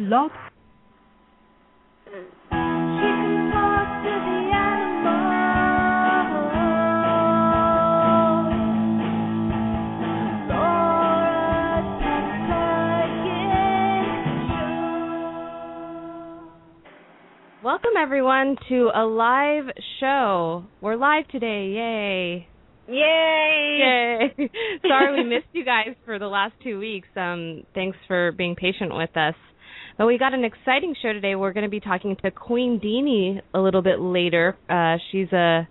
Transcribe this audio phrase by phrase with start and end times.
[0.00, 0.30] Blog
[17.62, 19.64] Welcome everyone to a live
[20.00, 20.64] show.
[20.80, 21.66] We're live today.
[21.74, 22.48] Yay.
[22.88, 24.30] Yay!
[24.38, 24.50] Yay.
[24.88, 27.08] Sorry we missed you guys for the last 2 weeks.
[27.16, 29.34] Um thanks for being patient with us.
[30.00, 31.34] But we got an exciting show today.
[31.34, 34.56] We're going to be talking to Queen Deanie a little bit later.
[34.66, 35.68] Uh she's a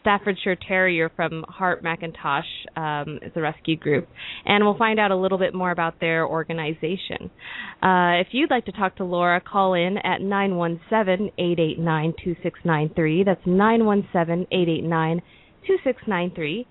[0.00, 2.42] Staffordshire Terrier from Heart McIntosh.
[2.76, 4.06] Um, it's a rescue group,
[4.44, 7.32] and we'll find out a little bit more about their organization.
[7.82, 11.58] Uh, if you'd like to talk to Laura, call in at nine one seven eight
[11.58, 13.24] eight nine two six nine three.
[13.24, 15.20] That's nine one seven eight eight nine
[15.66, 16.68] two six nine three.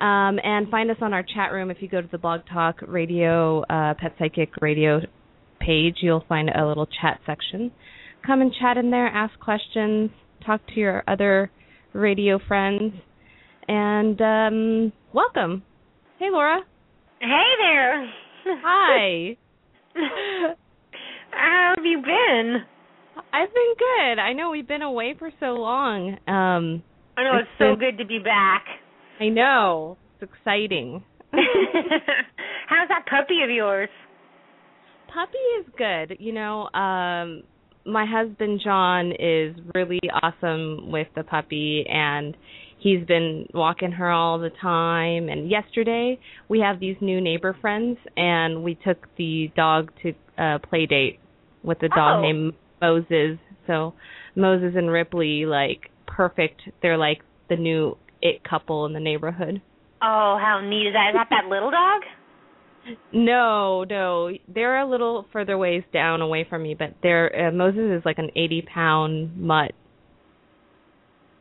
[0.00, 1.72] Um, and find us on our chat room.
[1.72, 5.00] If you go to the Blog Talk Radio uh, Pet Psychic Radio
[5.60, 7.72] page, you'll find a little chat section.
[8.26, 10.10] Come and chat in there, ask questions,
[10.46, 11.50] talk to your other
[11.92, 12.94] radio friends,
[13.68, 15.62] and um, welcome.
[16.18, 16.60] Hey, Laura.
[17.20, 18.10] Hey there.
[18.46, 19.36] Hi.
[21.30, 22.56] How have you been?
[23.32, 24.18] I've been good.
[24.20, 26.10] I know we've been away for so long.
[26.28, 26.82] Um,
[27.16, 28.64] I know it's, It's so been- good to be back.
[29.20, 29.96] I know.
[30.20, 31.02] It's exciting.
[31.32, 33.88] How's that puppy of yours?
[35.14, 36.16] Puppy is good.
[36.18, 37.42] You know, um
[37.86, 42.34] my husband John is really awesome with the puppy and
[42.78, 47.98] he's been walking her all the time and yesterday we have these new neighbor friends
[48.16, 51.18] and we took the dog to a play date
[51.62, 52.22] with a dog Oh.
[52.22, 53.38] named Moses.
[53.66, 53.92] So
[54.34, 56.62] Moses and Ripley like perfect.
[56.82, 59.60] They're like the new it couple in the neighborhood.
[60.02, 61.10] Oh, how neat is that?
[61.10, 62.02] Is that that little dog?
[63.12, 67.98] No, no, they're a little further ways down away from me, but they're uh, Moses
[67.98, 69.72] is like an eighty pound mutt,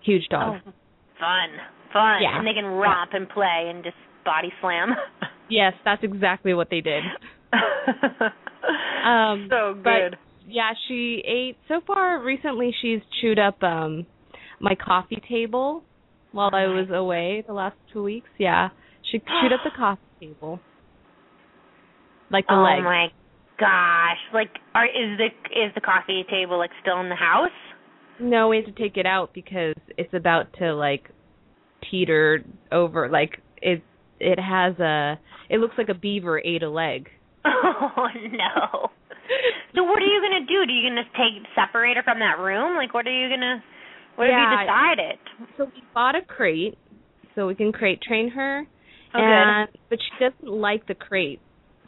[0.01, 0.61] huge dog.
[0.65, 0.71] Oh,
[1.19, 1.49] fun,
[1.91, 2.21] fun.
[2.21, 2.37] Yeah.
[2.37, 3.95] And they can romp and play and just
[4.25, 4.89] body slam.
[5.49, 7.03] Yes, that's exactly what they did.
[9.05, 10.17] Um, so but- good.
[10.47, 12.73] Yeah, she ate so far recently.
[12.81, 14.05] She's chewed up um
[14.59, 15.83] my coffee table
[16.31, 18.29] while I was away the last two weeks.
[18.37, 18.69] Yeah,
[19.11, 20.59] she chewed up the coffee table,
[22.31, 22.79] like the leg.
[22.79, 22.83] oh leg.
[22.83, 23.07] my
[23.59, 24.19] gosh!
[24.33, 27.49] Like, are is the is the coffee table like still in the house?
[28.19, 31.09] No, we have to take it out because it's about to like
[31.89, 33.09] teeter over.
[33.09, 33.81] Like it,
[34.19, 35.19] it has a.
[35.49, 37.09] It looks like a beaver ate a leg.
[37.95, 38.89] Oh no.
[39.75, 40.65] So what are you gonna do?
[40.65, 42.75] Do you gonna take separate her from that room?
[42.77, 43.63] Like, what are you gonna?
[44.15, 45.19] What have you decided?
[45.57, 46.77] So we bought a crate,
[47.35, 48.63] so we can crate train her.
[49.13, 51.39] Oh, and but she doesn't like the crate,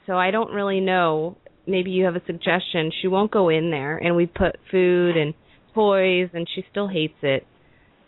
[0.05, 1.37] so I don't really know.
[1.67, 2.91] Maybe you have a suggestion.
[3.01, 5.33] She won't go in there, and we put food and
[5.73, 7.45] toys, and she still hates it.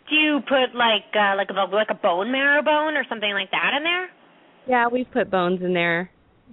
[0.08, 3.50] Do you put like uh, like a like a bone marrow bone or something like
[3.50, 4.08] that in there?
[4.66, 6.10] Yeah, we've put bones in there.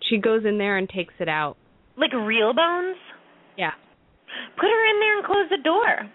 [0.10, 1.58] She goes in there and takes it out.
[1.98, 2.98] Like real bones?
[3.58, 3.72] Yeah.
[4.56, 6.12] Put her in there and close the door.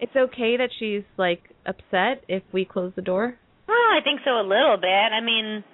[0.00, 3.38] It's okay that she's like upset if we close the door.
[3.68, 4.88] Well, I think so a little bit.
[4.88, 5.64] I mean,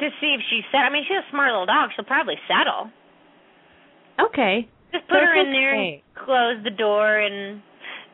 [0.00, 0.86] to see if she's set.
[0.86, 1.90] I mean, she's a smart little dog.
[1.94, 2.90] She'll probably settle.
[4.18, 4.68] Okay.
[4.92, 7.60] Just put her in there and close the door and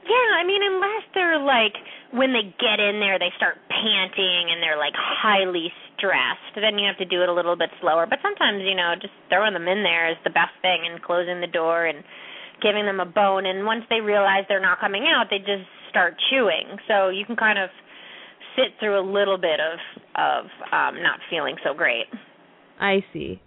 [0.05, 1.73] yeah, I mean unless they're like
[2.13, 6.85] when they get in there they start panting and they're like highly stressed, then you
[6.85, 8.07] have to do it a little bit slower.
[8.11, 11.41] But sometimes, you know, just throwing them in there is the best thing and closing
[11.41, 12.05] the door and
[12.61, 16.19] giving them a bone and once they realize they're not coming out, they just start
[16.29, 16.77] chewing.
[16.87, 17.71] So you can kind of
[18.59, 19.79] sit through a little bit of
[20.17, 22.07] of um not feeling so great.
[22.81, 23.41] I see.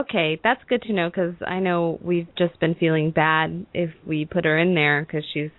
[0.00, 4.24] Okay, that's good to know because I know we've just been feeling bad if we
[4.24, 5.50] put her in there because she's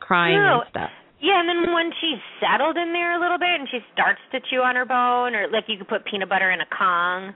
[0.00, 0.60] crying No.
[0.60, 0.90] and stuff.
[1.20, 4.40] Yeah, and then when she's settled in there a little bit and she starts to
[4.50, 7.32] chew on her bone, or like you could put peanut butter in a Kong,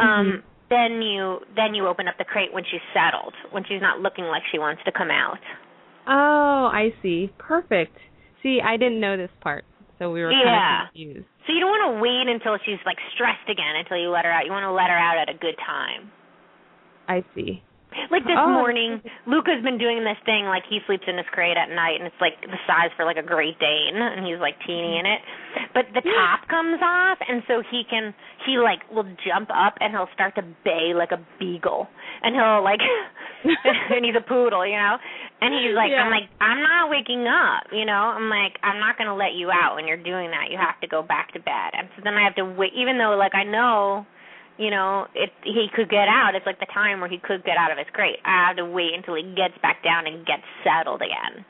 [0.00, 4.00] um, then you then you open up the crate when she's settled, when she's not
[4.00, 5.38] looking like she wants to come out.
[6.08, 7.30] Oh, I see.
[7.38, 7.96] Perfect.
[8.42, 9.64] See, I didn't know this part,
[10.00, 10.42] so we were Yeah.
[10.42, 11.28] kind of confused.
[11.46, 14.32] So you don't want to wait until she's like stressed again until you let her
[14.32, 14.46] out.
[14.46, 16.10] You want to let her out at a good time.
[17.08, 17.62] I see.
[18.10, 18.50] Like this Oh.
[18.50, 22.06] morning, Luca's been doing this thing like he sleeps in his crate at night, and
[22.06, 25.20] it's like the size for like a Great Dane, and he's like teeny in it.
[25.74, 28.14] But the top comes off, and so he can
[28.46, 31.88] he like will jump up and he'll start to bay like a beagle,
[32.22, 32.80] and he'll like,
[33.90, 34.96] and he's a poodle, you know,
[35.40, 36.02] and he's like, Yeah.
[36.06, 39.50] I'm like, I'm not waking up, you know, I'm like, I'm not gonna let you
[39.50, 40.50] out when you're doing that.
[40.50, 42.98] You have to go back to bed, and so then I have to wait, even
[42.98, 44.06] though like I know
[44.58, 46.34] you know, it he could get out.
[46.34, 48.18] It's like the time where he could get out of his crate.
[48.24, 51.44] I have to wait until he gets back down and gets settled again.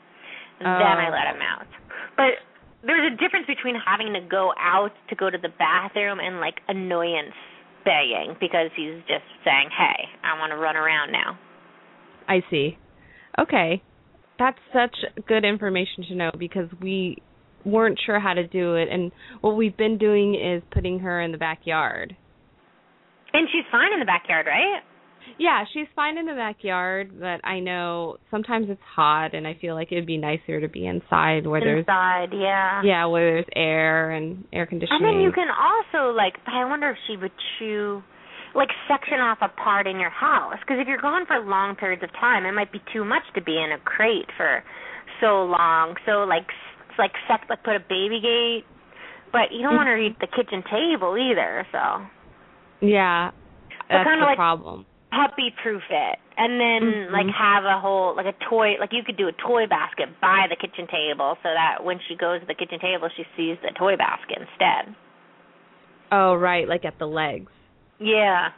[0.59, 0.79] And oh.
[0.79, 1.11] then I oh.
[1.11, 1.67] let him out.
[2.15, 2.39] But
[2.83, 6.61] there's a difference between having to go out to go to the bathroom and like
[6.67, 7.35] annoyance
[7.83, 11.37] begging because he's just saying, "Hey, I want to run around now."
[12.27, 12.77] I see.
[13.39, 13.81] Okay.
[14.39, 14.95] That's such
[15.27, 17.17] good information to know because we
[17.65, 19.11] weren't sure how to do it and
[19.41, 22.15] what we've been doing is putting her in the backyard.
[23.33, 24.81] And she's fine in the backyard, right?
[25.37, 29.75] Yeah, she's fine in the backyard, but I know sometimes it's hot and I feel
[29.75, 32.81] like it'd be nicer to be inside where there's inside, yeah.
[32.83, 35.01] Yeah, where there's air and air conditioning.
[35.01, 38.03] And then you can also like I wonder if she would chew
[38.53, 42.03] like section off a part in your house because if you're gone for long periods
[42.03, 44.63] of time, it might be too much to be in a crate for
[45.21, 45.95] so long.
[46.05, 46.47] So like
[46.97, 48.65] like sec like put a baby gate,
[49.31, 49.85] but you don't mm.
[49.85, 51.65] want to eat the kitchen table either.
[51.71, 52.05] So
[52.81, 53.31] yeah,
[53.89, 54.85] that's the like problem.
[55.11, 57.13] Puppy proof it, and then mm-hmm.
[57.13, 60.47] like have a whole like a toy like you could do a toy basket by
[60.49, 63.71] the kitchen table so that when she goes to the kitchen table she sees the
[63.77, 64.95] toy basket instead.
[66.11, 67.51] Oh right, like at the legs.
[67.99, 68.49] Yeah.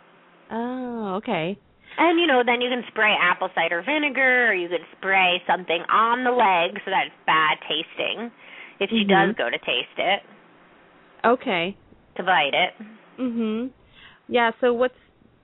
[0.52, 1.58] Oh, okay.
[1.98, 5.82] And you know, then you can spray apple cider vinegar, or you could spray something
[5.92, 8.32] on the leg so that it's bad tasting.
[8.80, 9.34] If she mm-hmm.
[9.34, 10.22] does go to taste it.
[11.26, 11.78] Okay.
[12.18, 12.74] To bite it.
[13.20, 13.70] Mhm.
[14.28, 14.52] Yeah.
[14.62, 14.96] So what's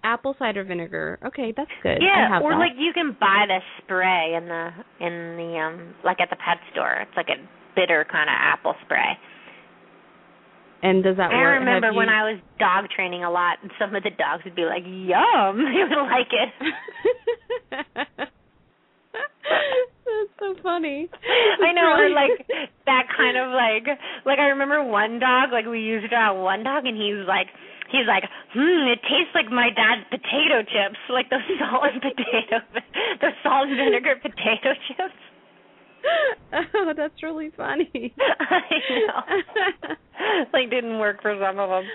[0.04, 1.20] apple cider vinegar?
[1.26, 2.00] Okay, that's good.
[2.02, 2.58] Yeah, or that.
[2.58, 6.58] like you can buy the spray in the in the um like at the pet
[6.72, 7.02] store.
[7.02, 7.38] It's like a
[7.76, 9.18] bitter kind of apple spray.
[10.82, 11.60] And does that I work?
[11.60, 11.98] remember you...
[11.98, 14.84] when I was dog training a lot, and some of the dogs would be like,
[14.86, 16.52] "Yum!" They would like it.
[20.10, 21.10] That's so funny.
[21.62, 22.48] I know, or like
[22.86, 23.86] that kind of like,
[24.26, 27.48] like I remember one dog, like we used to on one dog, and he's like,
[27.92, 32.58] he's like, hmm, it tastes like my dad's potato chips, like those salt and potato,
[33.22, 35.20] those salt and vinegar potato chips.
[36.54, 38.14] oh, that's really funny.
[38.20, 39.96] I know.
[40.54, 41.86] like didn't work for some of them.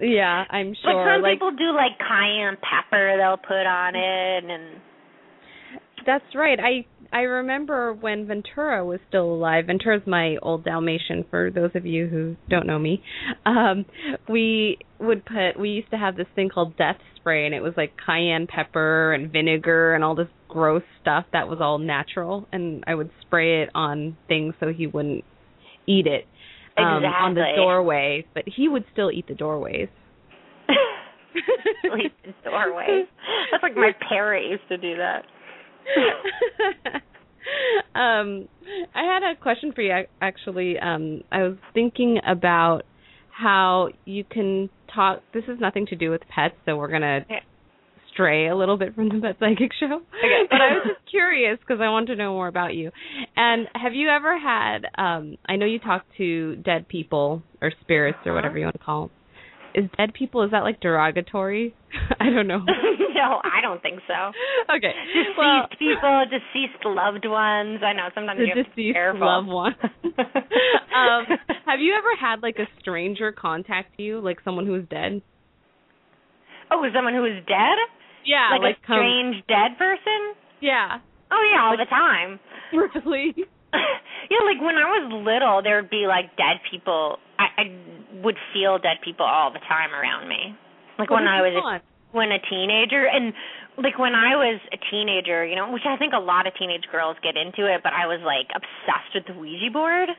[0.00, 0.94] Yeah, I'm sure.
[0.94, 4.80] But some like, people do like cayenne pepper they'll put on it and
[6.06, 6.58] That's right.
[6.58, 9.66] I I remember when Ventura was still alive.
[9.66, 13.02] Ventura's my old Dalmatian for those of you who don't know me.
[13.46, 13.84] Um
[14.28, 17.74] we would put we used to have this thing called death spray and it was
[17.76, 22.82] like cayenne pepper and vinegar and all this gross stuff that was all natural and
[22.86, 25.24] I would spray it on things so he wouldn't
[25.86, 26.26] eat it
[26.76, 27.08] um, exactly.
[27.08, 29.88] on the doorway, but he would still eat the doorways.
[31.34, 33.06] eat the doorways.
[33.50, 35.24] That's like my parrot used to do that.
[37.94, 38.48] um,
[38.94, 39.92] I had a question for you.
[40.20, 42.82] Actually, um, I was thinking about
[43.30, 45.22] how you can talk.
[45.32, 47.24] This has nothing to do with pets, so we're gonna
[48.12, 49.96] stray a little bit from the Pet Psychic Show.
[49.96, 50.46] Okay.
[50.50, 52.90] but I was just curious because I want to know more about you.
[53.36, 54.86] And have you ever had?
[54.98, 58.84] um I know you talk to dead people or spirits or whatever you want to
[58.84, 59.10] call them.
[59.74, 61.74] Is dead people is that like derogatory?
[62.20, 62.58] I don't know.
[63.14, 64.14] no, I don't think so.
[64.76, 64.92] Okay.
[65.12, 67.80] Deceased well, people, deceased loved ones.
[67.82, 69.26] I know sometimes you have deceased to be careful.
[69.26, 69.74] loved one.
[69.82, 71.26] um,
[71.66, 75.22] have you ever had like a stranger contact you, like someone who is dead?
[76.70, 77.78] Oh, someone who is dead?
[78.24, 80.38] Yeah, like, like a strange come, dead person?
[80.60, 80.98] Yeah.
[81.32, 82.38] Oh yeah, all the time.
[82.72, 83.34] Really?
[84.30, 87.18] yeah, like when I was little, there would be like dead people.
[87.38, 87.64] I, I
[88.22, 90.56] would feel dead people all the time around me.
[90.98, 93.32] Like what when I was a, when a teenager, and
[93.78, 96.84] like when I was a teenager, you know, which I think a lot of teenage
[96.92, 100.10] girls get into it, but I was like obsessed with the Ouija board.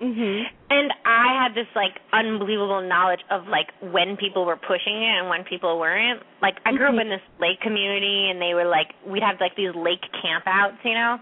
[0.00, 0.44] Mhm.
[0.68, 5.28] And I had this like unbelievable knowledge of like when people were pushing it and
[5.28, 6.22] when people weren't.
[6.42, 6.98] Like I grew mm-hmm.
[6.98, 10.84] up in this lake community and they were like we'd have like these lake campouts,
[10.84, 11.18] you know?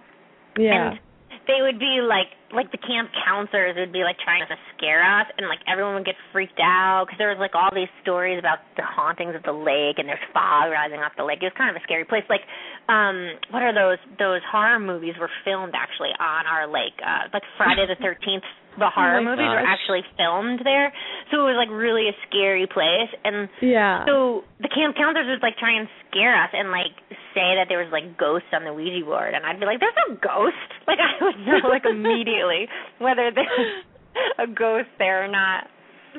[0.58, 0.90] Yeah.
[0.90, 0.98] And
[1.46, 5.26] they would be like like the camp counselors would be like trying to scare us
[5.36, 8.62] and like everyone would get freaked out because there was like all these stories about
[8.78, 11.42] the hauntings of the lake and there's fog rising off the lake.
[11.42, 12.24] It was kind of a scary place.
[12.30, 12.46] Like
[12.88, 17.42] um what are those those horror movies were filmed actually on our lake uh like
[17.56, 18.44] friday the thirteenth
[18.78, 19.58] the oh horror oh movies gosh.
[19.58, 20.92] were actually filmed there.
[21.30, 24.04] So it was like really a scary place and yeah.
[24.06, 26.94] so the camp counselors would like try and scare us and like
[27.34, 29.96] say that there was like ghosts on the Ouija board and I'd be like, There's
[30.08, 33.84] no ghost Like I would know like immediately whether there's
[34.38, 35.68] a ghost there or not.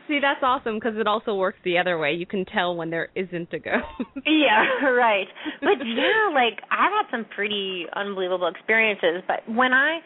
[0.08, 2.14] See, that's awesome because it also works the other way.
[2.14, 3.86] You can tell when there isn't a ghost.
[4.26, 5.28] yeah, right.
[5.62, 10.00] But yeah, like I've had some pretty unbelievable experiences, but when I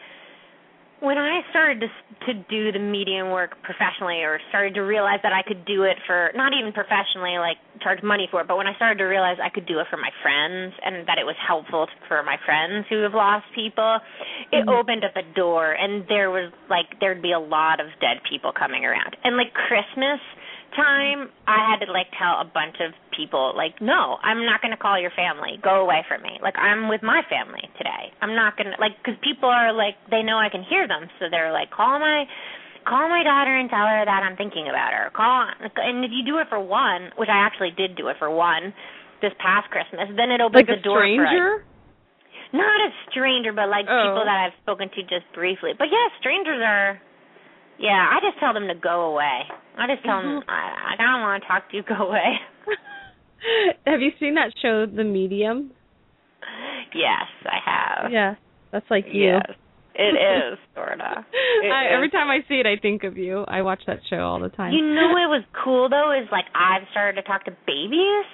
[1.00, 1.88] when I started to
[2.26, 5.96] to do the medium work professionally, or started to realize that I could do it
[6.06, 9.38] for not even professionally, like charge money for it, but when I started to realize
[9.42, 12.84] I could do it for my friends and that it was helpful for my friends
[12.90, 14.00] who have lost people,
[14.52, 14.68] it mm-hmm.
[14.68, 18.52] opened up a door, and there was like there'd be a lot of dead people
[18.52, 20.20] coming around, and like Christmas
[20.76, 24.70] time I had to like tell a bunch of people like no I'm not going
[24.72, 25.58] to call your family.
[25.62, 26.38] Go away from me.
[26.42, 28.12] Like I'm with my family today.
[28.22, 31.08] I'm not going to like cuz people are like they know I can hear them
[31.18, 32.26] so they're like call my
[32.86, 35.10] call my daughter and tell her that I'm thinking about her.
[35.14, 38.30] Call and if you do it for one which I actually did do it for
[38.30, 38.72] one
[39.20, 41.64] this past Christmas then it opens like the door A stranger?
[41.64, 44.02] for not a stranger but like oh.
[44.06, 45.72] people that I've spoken to just briefly.
[45.76, 47.00] But yeah strangers are
[47.80, 49.40] yeah, I just tell them to go away.
[49.78, 50.50] I just tell them mm-hmm.
[50.50, 51.82] I, I don't want to talk to you.
[51.82, 52.36] Go away.
[53.86, 55.72] have you seen that show, The Medium?
[56.94, 58.12] Yes, I have.
[58.12, 58.34] Yeah,
[58.70, 59.32] that's like you.
[59.32, 59.56] Yes,
[59.94, 60.14] it
[60.52, 61.24] is sorta.
[61.90, 63.44] every time I see it, I think of you.
[63.48, 64.72] I watch that show all the time.
[64.72, 68.28] You know what was cool though is like I've started to talk to babies.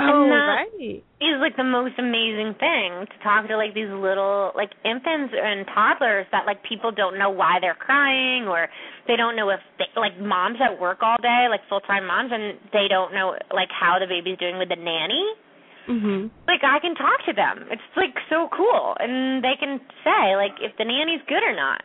[0.00, 1.02] Oh, and that right.
[1.20, 5.66] Is like the most amazing thing to talk to like these little like infants and
[5.68, 8.68] toddlers that like people don't know why they're crying or
[9.06, 12.32] they don't know if they like moms at work all day like full time moms
[12.32, 15.26] and they don't know like how the baby's doing with the nanny.
[15.88, 16.30] Mhm.
[16.48, 17.68] Like I can talk to them.
[17.70, 21.82] It's like so cool and they can say like if the nanny's good or not.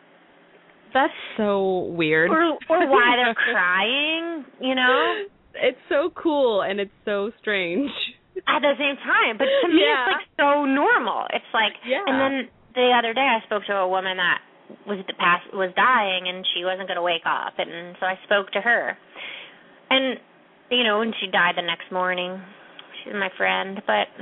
[0.94, 2.30] That's so weird.
[2.30, 5.24] Or or why they're crying, you know?
[5.60, 7.90] It's so cool and it's so strange.
[8.48, 10.12] At the same time, but to me yeah.
[10.12, 11.24] it's like so normal.
[11.32, 12.04] It's like, yeah.
[12.04, 12.34] and then
[12.76, 14.44] the other day I spoke to a woman that
[14.84, 18.20] was the past was dying and she wasn't going to wake up, and so I
[18.28, 18.92] spoke to her,
[19.88, 20.20] and
[20.68, 22.36] you know, and she died the next morning.
[23.00, 24.12] She's my friend, but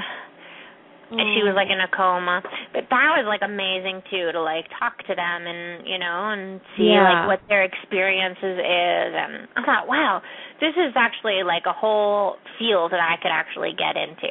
[1.10, 2.40] and she was like in a coma
[2.72, 6.60] but that was like amazing too to like talk to them and you know and
[6.76, 7.04] see yeah.
[7.04, 10.22] like what their experiences is and i thought wow
[10.61, 14.30] this is actually like a whole field that i could actually get into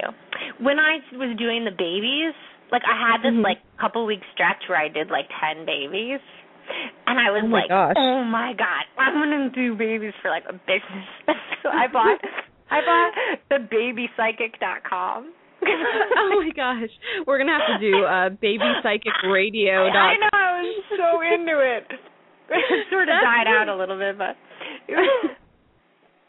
[0.59, 2.35] when i was doing the babies
[2.71, 3.43] like i had this mm-hmm.
[3.43, 6.21] like couple week stretch where i did like ten babies
[7.07, 7.95] and I was oh like, gosh.
[7.99, 11.11] "Oh my god, I'm gonna do babies for like a business."
[11.61, 12.19] so I bought,
[12.71, 13.11] I bought
[13.49, 15.33] the babypsychic.com
[16.17, 16.89] oh my gosh,
[17.25, 19.87] we're gonna have to do uh, baby psychic radio.
[19.87, 21.87] I know, I was so into it.
[22.53, 24.35] It sort of died out a little bit, but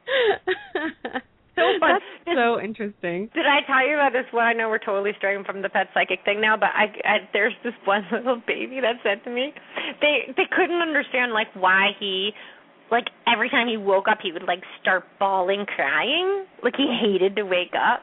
[1.57, 2.01] so fun.
[2.27, 3.31] That's so interesting.
[3.35, 4.45] Did I tell you about this one?
[4.45, 7.55] I know we're totally straying from the pet psychic thing now, but I, I there's
[7.63, 9.53] this one little baby that said to me,
[10.01, 12.33] they they couldn't understand like why he
[12.91, 17.35] like every time he woke up he would like start bawling crying like he hated
[17.35, 18.03] to wake up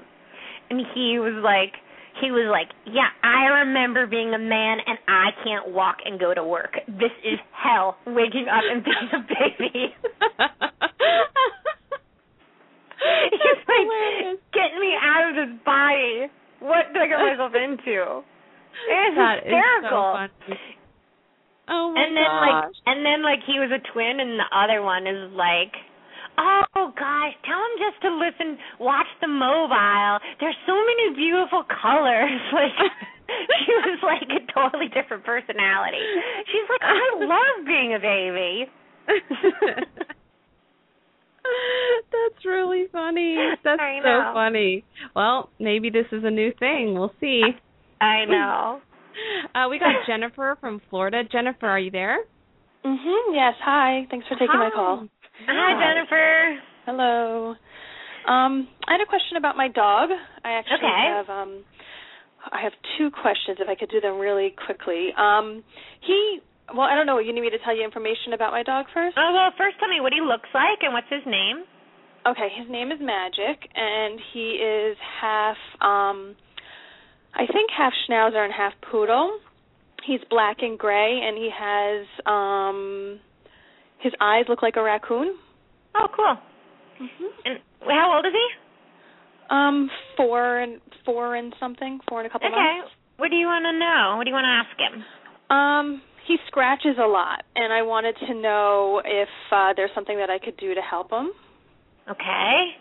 [0.71, 1.75] and he was like
[2.19, 6.33] he was like, "Yeah, I remember being a man and I can't walk and go
[6.33, 6.75] to work.
[6.87, 7.97] This is hell.
[8.05, 9.95] Waking up and being a baby."
[13.31, 13.87] He's like,
[14.53, 16.29] "Get me out of this body.
[16.59, 18.23] What did I get myself into?"
[18.87, 20.15] It's that hysterical.
[20.25, 20.55] Is so.
[21.71, 22.41] Oh my and then gosh.
[22.41, 25.71] like and then like he was a twin and the other one is like
[26.37, 30.17] Oh gosh, tell him just to listen, watch the mobile.
[30.39, 32.31] There's so many beautiful colors.
[32.51, 32.75] Like
[33.65, 36.03] she was like a totally different personality.
[36.51, 38.67] She's like, I love being a baby.
[42.11, 43.37] That's really funny.
[43.63, 44.83] That's so funny.
[45.15, 46.93] Well, maybe this is a new thing.
[46.93, 47.41] We'll see.
[47.99, 48.81] I know.
[49.53, 51.23] Uh, we got Jennifer from Florida.
[51.29, 52.19] Jennifer, are you there?
[52.85, 53.35] Mhm.
[53.35, 53.53] Yes.
[53.61, 54.07] Hi.
[54.09, 54.69] Thanks for taking Hi.
[54.69, 55.07] my call.
[55.47, 56.59] Hi, Jennifer.
[56.85, 57.55] Hello.
[58.27, 60.09] Um, I had a question about my dog.
[60.45, 61.05] I actually okay.
[61.11, 61.63] have um
[62.51, 65.09] I have two questions if I could do them really quickly.
[65.17, 65.63] Um
[66.01, 66.39] he
[66.73, 69.17] well, I don't know, you need me to tell you information about my dog first?
[69.17, 71.65] Oh well first tell me what he looks like and what's his name.
[72.27, 76.35] Okay, his name is Magic and he is half um
[77.33, 79.39] I think half schnauzer and half poodle.
[80.05, 83.19] He's black and gray and he has um
[83.99, 85.35] his eyes look like a raccoon.
[85.95, 86.37] Oh, cool.
[87.01, 87.29] Mhm.
[87.45, 87.59] And
[87.89, 88.47] how old is he?
[89.49, 92.55] Um, four and four and something, four and a couple okay.
[92.55, 92.87] months.
[92.87, 92.95] Okay.
[93.17, 94.15] What do you want to know?
[94.17, 95.03] What do you want to ask him?
[95.55, 100.29] Um, he scratches a lot, and I wanted to know if uh, there's something that
[100.29, 101.31] I could do to help him.
[102.09, 102.75] Okay.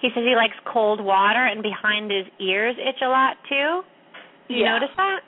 [0.00, 3.82] He says he likes cold water and behind his ears itch a lot too.
[4.48, 4.78] Do you Yeah.
[4.78, 5.20] notice that?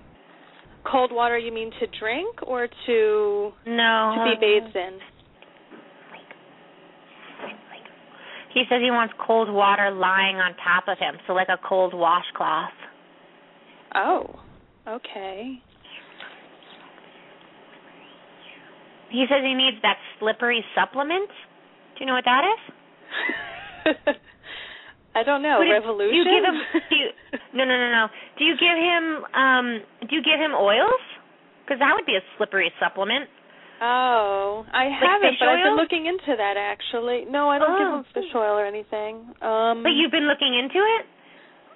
[0.84, 4.14] Cold water, you mean to drink or to No.
[4.16, 5.00] to be um, bathed in?
[8.52, 11.94] He says he wants cold water lying on top of him, so like a cold
[11.94, 12.72] washcloth.
[13.94, 14.40] Oh,
[14.86, 15.62] okay.
[19.12, 21.28] He says he needs that slippery supplement.
[21.94, 22.62] Do you know what that is?
[25.14, 25.60] I don't know.
[25.60, 26.10] Do- Revolution.
[26.10, 26.56] Do you give him?
[26.88, 27.08] Do you,
[27.54, 28.04] no, no, no, no.
[28.38, 29.04] Do you give him?
[29.36, 29.66] Um,
[30.08, 31.02] do you give him oils?
[31.64, 33.28] Because that would be a slippery supplement.
[33.84, 37.26] Oh, I haven't, fish but I've been looking into that actually.
[37.28, 37.98] No, I don't give Oh.
[37.98, 39.26] him fish oil or anything.
[39.42, 41.04] Um But you've been looking into it.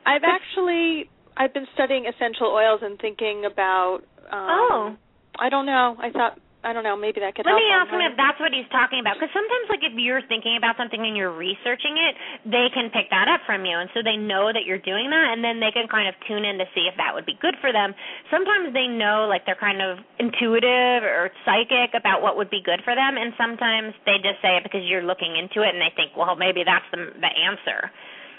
[0.06, 4.96] I've actually I've been studying essential oils and thinking about um oh.
[5.38, 5.96] I don't know.
[5.98, 8.10] I thought I don't know, maybe that could Let me ask him him.
[8.10, 9.22] if that's what he's talking about.
[9.22, 13.06] Because sometimes, like, if you're thinking about something and you're researching it, they can pick
[13.14, 15.70] that up from you, and so they know that you're doing that, and then they
[15.70, 17.94] can kind of tune in to see if that would be good for them.
[18.34, 22.82] Sometimes they know, like, they're kind of intuitive or psychic about what would be good
[22.82, 25.94] for them, and sometimes they just say it because you're looking into it, and they
[25.94, 27.94] think, well, maybe that's the the answer.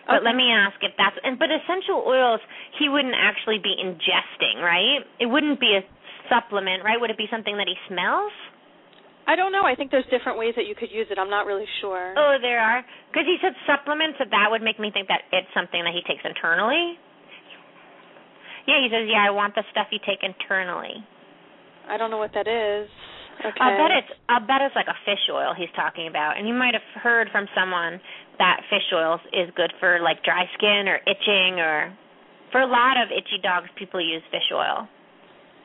[0.07, 0.31] But Okay.
[0.31, 2.39] let me ask if that's and but essential oils
[2.79, 5.03] he wouldn't actually be ingesting, right?
[5.19, 5.83] It wouldn't be a
[6.29, 6.99] supplement, right?
[6.99, 8.31] Would it be something that he smells?
[9.27, 9.67] I don't know.
[9.67, 11.19] I think there's different ways that you could use it.
[11.19, 12.15] I'm not really sure.
[12.15, 12.79] Oh, there are.
[13.11, 15.99] Because he said supplements, so that would make me think that it's something that he
[16.07, 16.95] takes internally.
[18.71, 21.03] Yeah, he says, yeah, I want the stuff you take internally.
[21.87, 22.87] I don't know what that is.
[23.37, 23.61] Okay.
[23.61, 26.37] I'll bet it's I'll bet it's like a fish oil he's talking about.
[26.37, 28.01] And you might have heard from someone
[28.39, 31.93] that fish oil is good for like dry skin or itching or
[32.51, 34.89] for a lot of itchy dogs people use fish oil.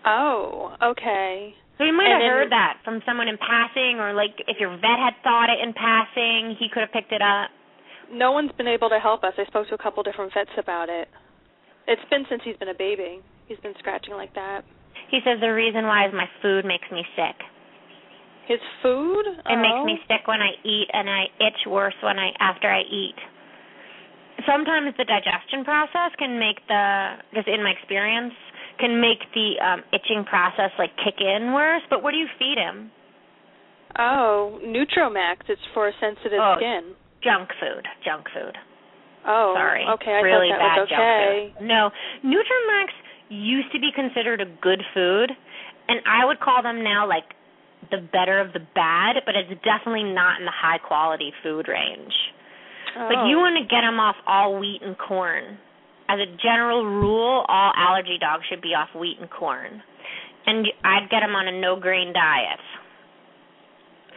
[0.05, 1.55] Oh, okay.
[1.79, 4.71] So you might And have heard that from someone in passing or like if your
[4.77, 7.51] vet had thought it in passing, he could have picked it up.
[8.13, 9.33] No one's been able to help us.
[9.39, 11.09] I spoke to a couple different vets about it.
[11.89, 13.21] It's been since he's been a baby.
[13.49, 14.63] He's been scratching like that.
[15.11, 17.37] He says the reason why is my food makes me sick.
[18.47, 19.25] His food?
[19.27, 20.07] It makes me oh.
[20.07, 23.17] sick when I eat and I itch worse when I after I eat.
[24.47, 28.35] Sometimes the digestion process can make the just in my experience
[28.79, 32.59] can make the um itching process like kick in worse, but what do you feed
[32.59, 32.91] him?
[33.99, 35.45] Oh, Nutro Max.
[35.49, 36.95] It's for sensitive Oh, skin.
[37.23, 37.85] Junk food.
[38.05, 38.57] Junk food.
[39.27, 39.85] Oh, Sorry.
[39.95, 41.55] Okay, I really thought bad that was junk okay.
[41.59, 41.69] food.
[41.69, 41.91] No.
[42.25, 42.93] Nutro Max
[43.29, 45.31] used to be considered a good food
[45.89, 47.25] and I would call them now like
[47.91, 52.13] the better of the bad, but it's definitely not in the high quality food range.
[52.97, 53.09] Oh.
[53.09, 55.59] Like you want to get them off all wheat and corn.
[56.13, 59.81] As a general rule, all allergy dogs should be off wheat and corn.
[60.45, 62.61] And I'd get them on a no grain diet.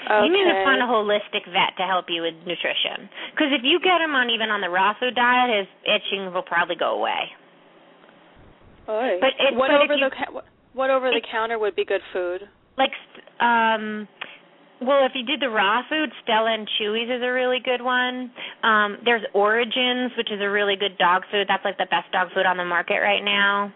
[0.03, 0.25] okay.
[0.27, 3.07] You need to find a holistic vet to help you with nutrition.
[3.31, 6.43] Because if you get him on even on the raw food diet, his itching will
[6.43, 7.31] probably go away.
[8.87, 9.17] Oy.
[9.19, 10.41] but it- what but over you- the
[10.73, 12.47] what over the counter would be good food?
[12.77, 12.91] Like,
[13.39, 14.07] um,
[14.81, 18.31] well, if you did the raw food, Stella and Chewy's is a really good one.
[18.63, 21.47] Um, there's Orijen, which is a really good dog food.
[21.47, 23.71] That's like the best dog food on the market right now.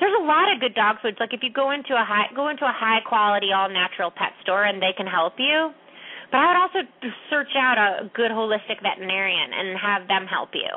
[0.00, 1.16] There's a lot of good dog foods.
[1.18, 4.34] Like if you go into a high go into a high quality all natural pet
[4.42, 5.70] store and they can help you.
[6.30, 6.80] But I would also
[7.30, 10.68] search out a good holistic veterinarian and have them help you.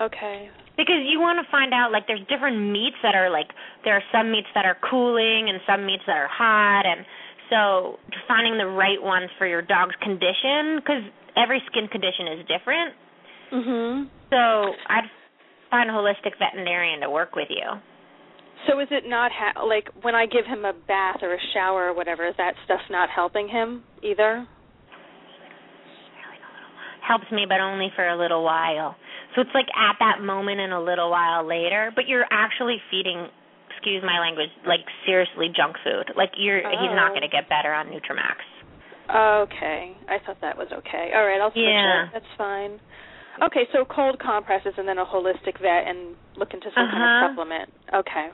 [0.00, 0.48] Okay.
[0.76, 3.50] Because you want to find out like there's different meats that are like
[3.84, 7.04] there are some meats that are cooling and some meats that are hot and
[7.50, 11.02] so finding the right ones for your dog's condition because
[11.36, 12.94] every skin condition is different.
[13.52, 14.08] Mhm.
[14.30, 15.10] So I'd
[15.70, 17.80] find a holistic veterinarian to work with you.
[18.66, 21.90] So is it not ha- like when I give him a bath or a shower
[21.90, 22.26] or whatever?
[22.26, 24.46] Is that stuff not helping him either?
[27.00, 28.96] Helps me but only for a little while.
[29.34, 33.28] So it's like at that moment and a little while later, but you're actually feeding
[33.88, 36.12] excuse my language, like seriously junk food.
[36.12, 37.14] Like you're he's not Oh.
[37.16, 38.44] going to get better on Nutro Max.
[39.08, 39.96] Okay.
[40.08, 41.12] I thought that was okay.
[41.16, 42.04] All right, I'll switch Yeah.
[42.04, 42.10] it.
[42.12, 42.78] That's fine.
[43.40, 47.24] Okay, so cold compresses and then a holistic vet and look into some kind Uh-huh.
[47.24, 47.72] of supplement.
[47.94, 48.28] Okay.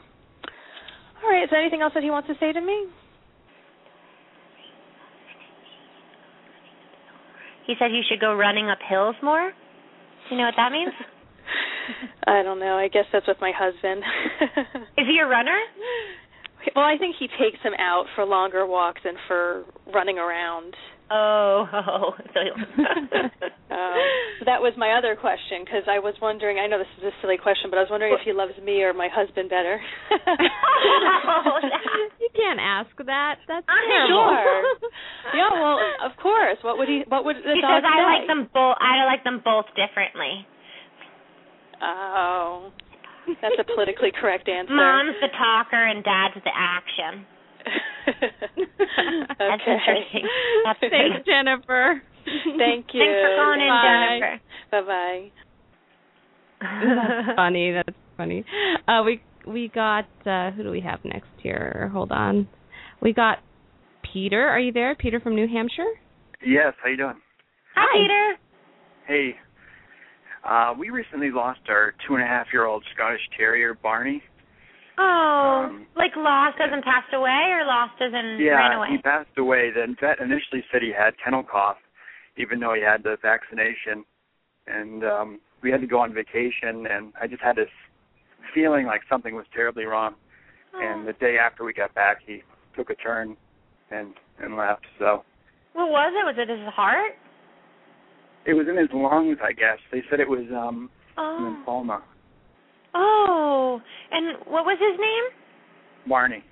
[1.23, 2.89] All right, is there anything else that he wants to say to me?
[7.67, 9.53] He said you should go running up hills more.
[9.53, 10.93] Do you know what that means?
[12.27, 12.77] I don't know.
[12.77, 14.03] I guess that's with my husband.
[14.99, 15.59] Is he a runner?
[16.75, 20.75] well, I think he takes him out for longer walks and for running around.
[21.11, 22.11] Oh, oh.
[22.33, 22.41] So
[23.75, 23.99] Um,
[24.39, 26.57] so that was my other question because I was wondering.
[26.63, 28.81] I know this is a silly question, but I was wondering if he loves me
[28.87, 29.77] or my husband better.
[32.21, 33.37] you can't ask that.
[33.49, 34.33] That's I'm terrible.
[34.33, 34.63] sure.
[35.37, 36.59] yeah, well, of course.
[36.63, 37.03] What would he?
[37.09, 38.05] What would the he dog says I say?
[38.09, 38.77] like them both.
[38.81, 40.47] I like them both differently.
[41.83, 42.73] Oh,
[43.41, 44.75] that's a politically correct answer.
[44.75, 47.27] Mom's the talker and Dad's the action.
[48.09, 49.35] okay.
[49.39, 50.29] That's interesting.
[50.65, 52.03] That's Thanks, Jennifer.
[52.59, 53.01] Thank you.
[53.01, 54.19] Thanks for calling in, Bye.
[54.21, 54.41] Jennifer.
[54.71, 55.31] Bye bye.
[56.61, 57.73] That's funny.
[57.73, 58.45] That's funny.
[58.89, 61.91] Uh, we we got uh who do we have next here?
[61.93, 62.49] Hold on.
[63.01, 63.39] We got
[64.13, 64.47] Peter.
[64.49, 64.95] Are you there?
[64.95, 65.91] Peter from New Hampshire?
[66.45, 67.21] Yes, how you doing?
[67.75, 68.39] Hi, Peter.
[69.07, 69.37] Hey.
[70.47, 74.23] Uh we recently lost our two and a half year old Scottish Terrier, Barney.
[74.99, 78.89] Oh, Um, like lost as in passed away, or lost as in Yeah, ran away?
[78.93, 79.71] he passed away.
[79.71, 81.79] The vet initially said he had kennel cough,
[82.37, 84.05] even though he had the vaccination.
[84.67, 87.71] And um we had to go on vacation and I just had this
[88.55, 90.15] feeling like something was terribly wrong.
[90.75, 92.43] And the day after we got back he
[92.77, 93.37] took a turn
[93.91, 94.85] and and left.
[94.99, 95.25] So
[95.73, 96.25] What was it?
[96.27, 97.13] Was it his heart?
[98.47, 99.79] It was in his lungs, I guess.
[99.93, 101.39] They said it was um Oh.
[101.67, 102.03] lymphoma.
[102.95, 103.81] Oh.
[104.11, 105.25] And what was his name?
[106.09, 106.43] Barney.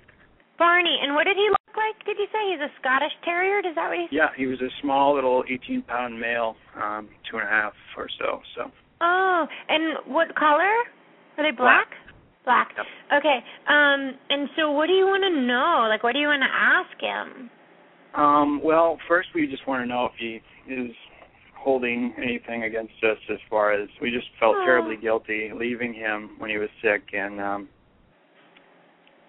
[0.57, 0.97] Barney.
[1.01, 2.05] And what did he look like?
[2.05, 3.59] Did you say he's a Scottish Terrier?
[3.59, 4.15] Is that what he said?
[4.15, 8.07] Yeah, he was a small little 18 pound male, um, two and a half or
[8.19, 8.41] so.
[8.55, 9.47] So Oh.
[9.69, 10.71] And what color?
[11.37, 11.87] Are they black?
[12.45, 12.69] Black.
[12.77, 12.85] Yep.
[13.19, 13.39] Okay.
[13.67, 14.13] Um.
[14.29, 15.87] And so, what do you want to know?
[15.89, 17.49] Like, what do you want to ask him?
[18.15, 20.39] Um, well, first we just want to know if he
[20.71, 20.91] is
[21.63, 24.65] holding anything against us as far as we just felt Oh.
[24.65, 27.69] terribly guilty leaving him when he was sick and um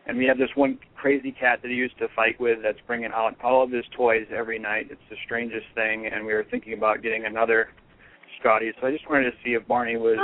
[0.07, 3.11] and we have this one crazy cat that he used to fight with that's bringing
[3.14, 4.88] out all of his toys every night.
[4.90, 7.68] It's the strangest thing and we were thinking about getting another
[8.40, 8.73] Scotty.
[8.81, 10.18] So I just wanted to see if Barney was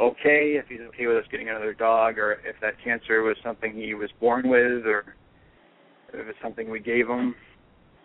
[0.00, 3.74] okay, if he's okay with us getting another dog or if that cancer was something
[3.74, 5.14] he was born with or
[6.14, 7.34] if it's something we gave him.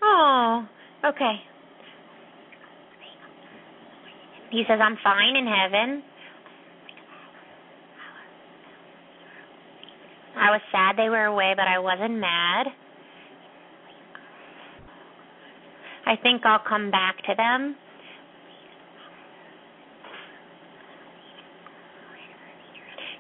[0.02, 0.68] Oh.
[1.06, 1.36] Okay.
[4.54, 6.04] He says I'm fine in heaven.
[10.38, 12.68] I was sad they were away, but I wasn't mad.
[16.06, 17.76] I think I'll come back to them.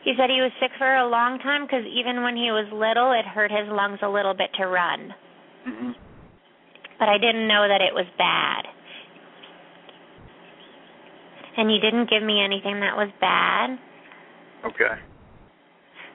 [0.04, 3.12] He said he was sick for a long time because even when he was little,
[3.13, 5.15] it hurt his lungs a little bit to run.
[5.65, 5.91] hmm
[7.00, 8.67] But I didn't know that it was bad.
[11.56, 13.78] And he didn't give me anything that was bad,
[14.66, 14.96] Okay.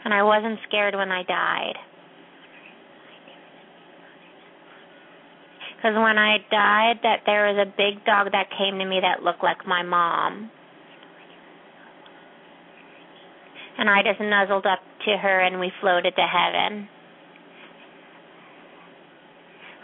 [0.04, 1.76] and I wasn't scared when I died.
[5.76, 9.22] Because when I died, that there was a big dog that came to me that
[9.22, 10.50] looked like my mom.
[13.78, 16.88] And I just nuzzled up to her and we floated to heaven.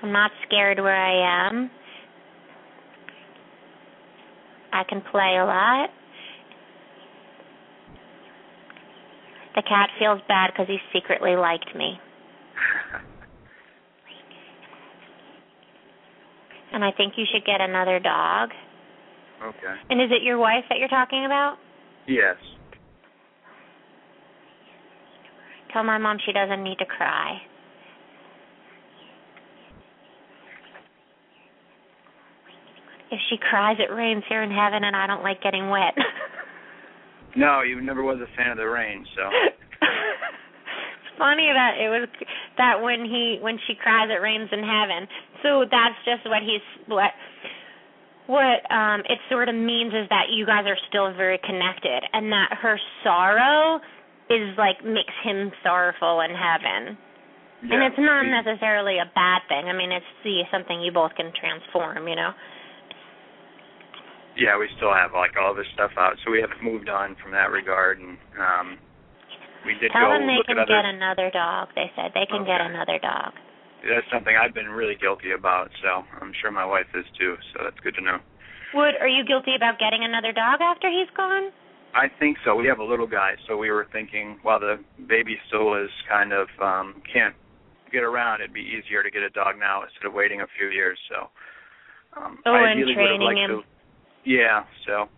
[0.02, 1.70] I'm not scared where I am.
[4.74, 5.88] I can play a lot.
[9.54, 11.94] The cat feels bad because he secretly liked me.
[16.72, 18.50] And I think you should get another dog.
[19.44, 19.74] okay.
[19.90, 21.56] And is it your wife that you're talking about?
[22.08, 22.34] Yes.
[25.72, 27.38] Tell my mom she doesn't need to cry.
[33.14, 35.94] If she cries, it rains here in heaven, and I don't like getting wet.
[37.36, 39.22] No, you never was a fan of the rain, so.
[39.82, 42.08] it's funny that it was
[42.58, 45.08] that when he when she cries, it rains in heaven.
[45.42, 47.10] So that's just what he's what
[48.26, 52.30] what um it sort of means is that you guys are still very connected, and
[52.30, 53.80] that her sorrow
[54.30, 56.96] is like makes him sorrowful in heaven.
[57.66, 59.66] and it's not necessarily a bad thing.
[59.66, 62.06] I mean, it's see something you both can transform.
[62.06, 62.30] You know.
[64.36, 67.30] Yeah, we still have like all this stuff out, so we haven't moved on from
[67.32, 68.78] that regard, and um,
[69.62, 70.74] we did Tell go them they look can other.
[70.74, 71.70] get another dog.
[71.78, 73.30] They said they can get another dog.
[73.86, 77.36] That's something I've been really guilty about, so I'm sure my wife is too.
[77.54, 78.18] So that's good to know.
[78.74, 81.52] Would are you guilty about getting another dog after he's gone?
[81.94, 82.56] I think so.
[82.58, 86.32] We have a little guy, so we were thinking while the baby still is kind
[86.34, 87.36] of um can't
[87.92, 90.74] get around, it'd be easier to get a dog now instead of waiting a few
[90.74, 90.98] years.
[91.06, 91.30] So
[92.18, 93.62] um Oh, I and ideally would have training liked him.
[93.62, 93.73] to
[94.24, 95.08] Yeah, so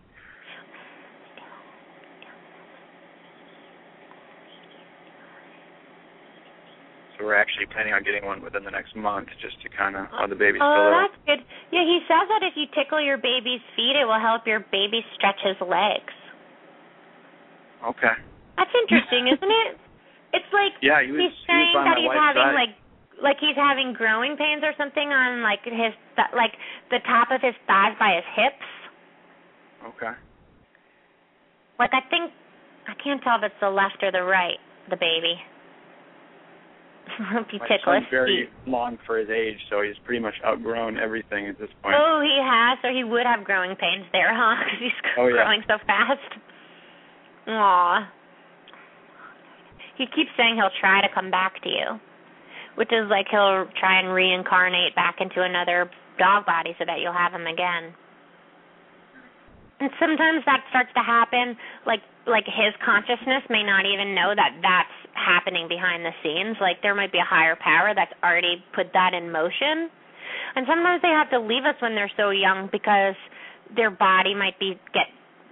[7.17, 10.05] So we're actually planning on getting one within the next month just to kind of
[10.13, 11.01] while the baby's oh, still little.
[11.01, 11.41] that's good.
[11.73, 15.01] Yeah, he says that if you tickle your baby's feet, it will help your baby
[15.17, 16.13] stretch his legs.
[17.81, 18.13] Okay.
[18.53, 19.81] That's interesting, isn't it?
[20.37, 22.53] It's like Yeah, he was he's he was saying that he's having side.
[22.53, 22.73] like
[23.17, 26.53] like he's having growing pains or something on like his th- like
[26.93, 28.61] the top of his thighs by his hips.
[29.87, 30.11] Okay.
[31.79, 32.31] Like I think
[32.87, 34.57] I can't tell if it's the left or the right,
[34.89, 35.35] the baby.
[37.39, 38.69] if you My tickle son's very feet.
[38.69, 41.95] long for his age, so he's pretty much outgrown everything at this point.
[41.97, 44.55] Oh, he has, so he would have growing pains there, huh?
[44.65, 45.43] Because he's Oh, yeah.
[45.43, 46.31] growing so fast.
[47.47, 48.11] Aw.
[49.97, 51.99] he keeps saying he'll try to come back to you,
[52.75, 57.13] which is like he'll try and reincarnate back into another dog body so that you'll
[57.15, 57.93] have him again.
[59.79, 64.59] And sometimes that starts to happen like like his consciousness may not even know that
[64.59, 66.57] that's happening behind the scenes.
[66.59, 69.89] Like there might be a higher power that's already put that in motion.
[70.55, 73.15] And sometimes they have to leave us when they're so young because
[73.75, 75.07] their body might be get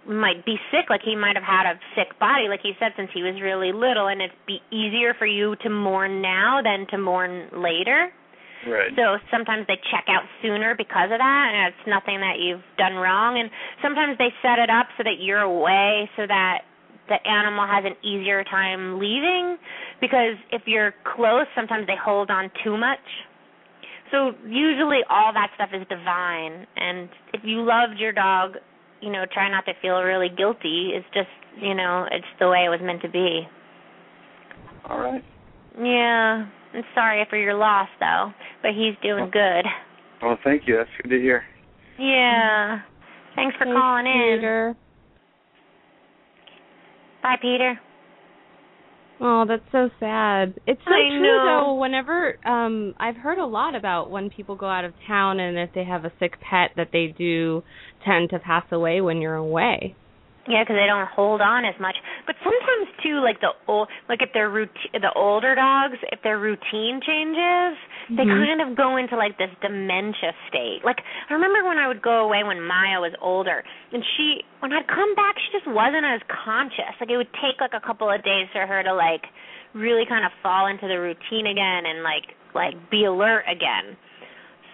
[0.07, 3.09] might be sick like he might have had a sick body like he said since
[3.13, 6.97] he was really little and it'd be easier for you to mourn now than to
[6.97, 8.13] mourn later
[8.67, 8.89] Right.
[8.95, 12.95] so sometimes they check out sooner because of that, and it's nothing that you've done
[12.95, 13.37] wrong.
[13.39, 13.49] And
[13.81, 16.65] sometimes they set it up so that you're away, so that
[17.07, 19.57] the animal has an easier time leaving.
[20.01, 23.05] Because if you're close, sometimes they hold on too much.
[24.11, 26.65] So usually all that stuff is divine.
[26.75, 28.57] And if you loved your dog,
[29.01, 30.91] you know, try not to feel really guilty.
[30.93, 31.29] It's just,
[31.61, 33.47] you know, it's the way it was meant to be.
[34.89, 35.23] All right.
[35.77, 36.45] Yeah.
[36.75, 39.65] I'm sorry for your loss though, but he's doing good.
[40.21, 40.77] Well, thank you.
[40.77, 41.43] That's good to hear.
[41.99, 42.79] Yeah.
[43.35, 44.37] Thanks for Thanks, calling in.
[44.39, 44.75] Peter.
[47.23, 47.79] Bye, Peter.
[49.21, 50.55] Oh, that's so sad.
[50.67, 51.63] It's so I true know.
[51.67, 51.75] though.
[51.75, 55.69] Whenever um I've heard a lot about when people go out of town and if
[55.73, 57.63] they have a sick pet that they do
[58.05, 59.95] tend to pass away when you're away.
[60.47, 61.97] Yeah, because they don't hold on as much.
[62.29, 66.37] But sometimes too, like the old, like if their routine, the older dogs, if their
[66.37, 67.73] routine changes,
[68.13, 68.45] they Mhm.
[68.45, 70.85] kind of go into like this dementia state.
[70.85, 74.71] Like I remember when I would go away when Maya was older, and she, when
[74.71, 76.93] I'd come back, she just wasn't as conscious.
[76.99, 79.25] Like it would take like a couple of days for her to like
[79.73, 83.97] really kind of fall into the routine again and like like be alert again.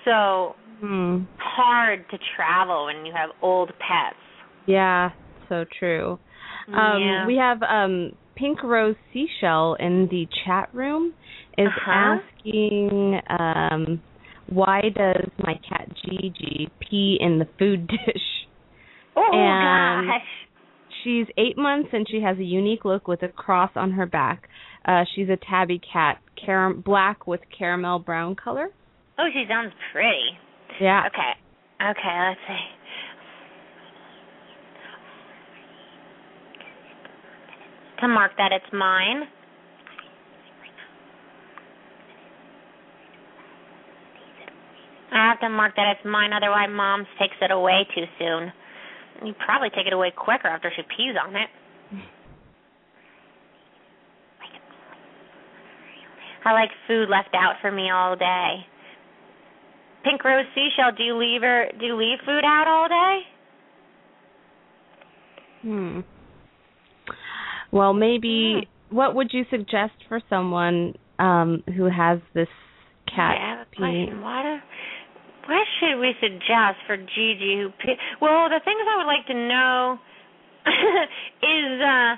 [0.04, 1.24] So Hmm.
[1.38, 4.18] hard to travel when you have old pets.
[4.66, 5.12] Yeah,
[5.52, 6.18] so true.
[6.68, 7.28] Um yeah.
[7.28, 11.14] we have um Pink Rose Seashell in the chat room
[11.58, 12.20] is Uh-huh.
[12.20, 14.02] asking um
[14.48, 18.28] why does my cat Gigi pee in the food dish?
[19.16, 20.28] oh and- gosh.
[21.04, 24.48] She's eight months and she has a unique look with a cross on her back.
[24.86, 28.70] Uh, she's a tabby cat, car- black with caramel brown color.
[29.18, 30.38] Oh, she sounds pretty.
[30.80, 31.02] Yeah.
[31.08, 31.34] Okay.
[31.90, 32.66] Okay, let's see.
[38.02, 39.24] To mark that it's mine.
[45.12, 48.52] I have to mark that it's mine, otherwise mom takes it away too soon.
[49.24, 51.50] You probably take it away quicker after she pees on it.
[56.44, 58.66] I like food left out for me all day.
[60.04, 63.20] Pink Rose Seashell, do you leave her do you leave food out all day?
[65.62, 66.00] Hmm.
[67.72, 72.48] Well, maybe what would you suggest for someone um who has this
[73.08, 74.06] cat I have a peeing?
[74.08, 74.22] question.
[74.22, 74.58] What a,
[75.48, 77.70] what should we suggest for Gigi who
[78.22, 80.00] Well, the things I would like to know
[81.44, 82.16] is uh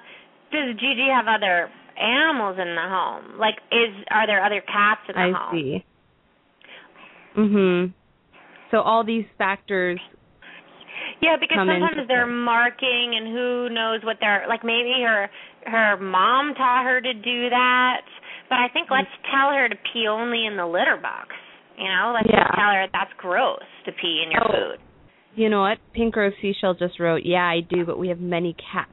[0.51, 3.39] does Gigi have other animals in the home?
[3.39, 5.51] Like is are there other cats in the I home?
[5.55, 5.85] see.
[7.37, 7.93] Mhm.
[8.71, 9.99] So all these factors
[11.21, 15.29] Yeah, because sometimes they're marking and who knows what they're like maybe her
[15.65, 18.01] her mom taught her to do that.
[18.49, 18.97] But I think mm.
[18.99, 21.29] let's tell her to pee only in the litter box.
[21.77, 22.43] You know, let's Yeah.
[22.43, 24.51] just tell her that's gross to pee in your Oh.
[24.51, 24.79] food.
[25.35, 25.79] You know what?
[25.93, 28.91] Pink Rose Seashell just wrote, "Yeah, I do, but we have many cats."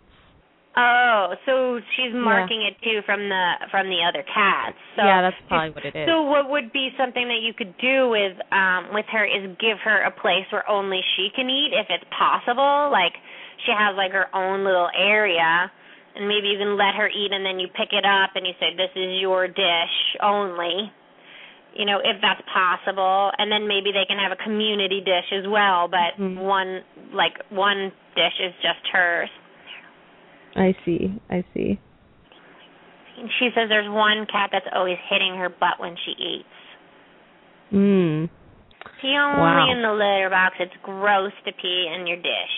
[0.77, 4.79] Oh, so she's marking it too from the from the other cats.
[4.95, 6.07] So yeah, that's probably what it is.
[6.07, 9.83] So what would be something that you could do with um with her is give
[9.83, 12.87] her a place where only she can eat if it's possible.
[12.93, 13.19] Like
[13.67, 15.71] she has like her own little area
[16.15, 18.55] and maybe you can let her eat and then you pick it up and you
[18.63, 20.93] say this is your dish only.
[21.75, 23.31] You know, if that's possible.
[23.39, 26.39] And then maybe they can have a community dish as well, but Mhm.
[26.47, 29.31] one like one dish is just hers.
[30.57, 31.15] I see.
[31.31, 31.79] I see.
[33.19, 36.57] And she says there's one cat that's always hitting her butt when she eats.
[37.73, 38.31] Mm.
[39.01, 39.71] Pee only Wow.
[39.73, 40.57] in the litter box.
[40.59, 42.57] It's gross to pee in your dish.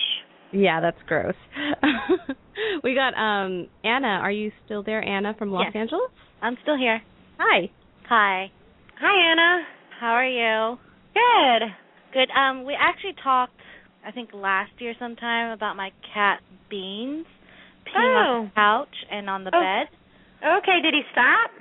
[0.51, 1.35] Yeah, that's gross.
[2.83, 4.19] we got um Anna.
[4.21, 5.75] Are you still there, Anna from Los Yes.
[5.75, 6.11] Angeles?
[6.41, 7.01] I'm still here.
[7.39, 7.69] Hi.
[8.07, 8.51] Hi.
[8.99, 9.63] Hi, Anna.
[9.99, 10.77] How are you?
[11.13, 11.69] Good.
[12.13, 12.29] Good.
[12.31, 13.59] Um, we actually talked,
[14.05, 17.25] I think last year sometime, about my cat Beans
[17.93, 18.43] peeing on Oh.
[18.45, 19.61] the couch and on the Oh.
[19.61, 19.87] bed.
[20.59, 21.51] Okay, did he stop?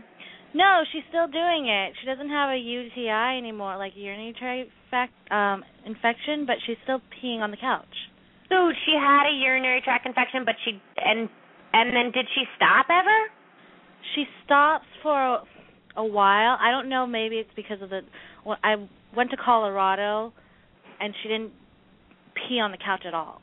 [0.54, 1.94] No, she's still doing it.
[2.00, 4.34] She doesn't have a UTI anymore, like urinary
[4.90, 8.10] tract um, infection, but she's still peeing on the couch.
[8.50, 11.28] So she had a urinary tract infection, but she and
[11.72, 13.30] and then did she stop ever?
[14.14, 15.42] she stops for a,
[15.96, 16.58] a while.
[16.60, 17.06] I don't know.
[17.06, 18.00] Maybe it's because of the.
[18.44, 18.74] Well, I
[19.16, 20.32] went to Colorado,
[21.00, 21.52] and she didn't
[22.34, 23.40] pee on the couch at all,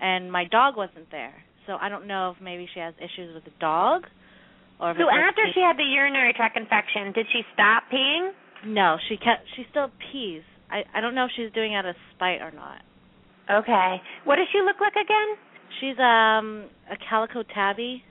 [0.00, 1.34] and my dog wasn't there.
[1.70, 4.02] So I don't know if maybe she has issues with the dog,
[4.80, 8.32] or if So after she had the urinary tract infection, did she stop peeing?
[8.66, 9.46] No, she kept.
[9.54, 10.42] She still pees.
[10.68, 12.82] I I don't know if she's doing it out of spite or not.
[13.48, 14.02] Okay.
[14.24, 15.38] What does she look like again?
[15.78, 18.02] She's um a calico tabby.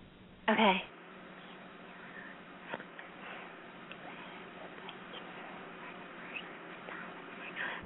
[0.49, 0.77] Okay.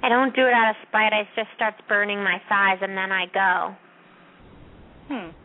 [0.04, 1.12] I don't do it out of spite.
[1.12, 3.74] I just starts burning my thighs, and then I go.
[5.08, 5.43] Hmm.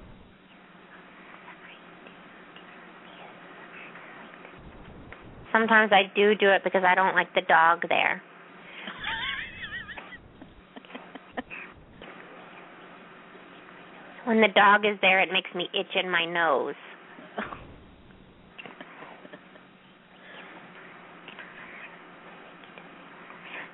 [5.60, 8.22] Sometimes I do do it because I don't like the dog there.
[14.26, 16.76] When the dog is there, it makes me itch in my nose.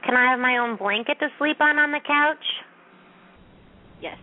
[0.06, 2.46] Can I have my own blanket to sleep on on the couch?
[4.02, 4.18] yes.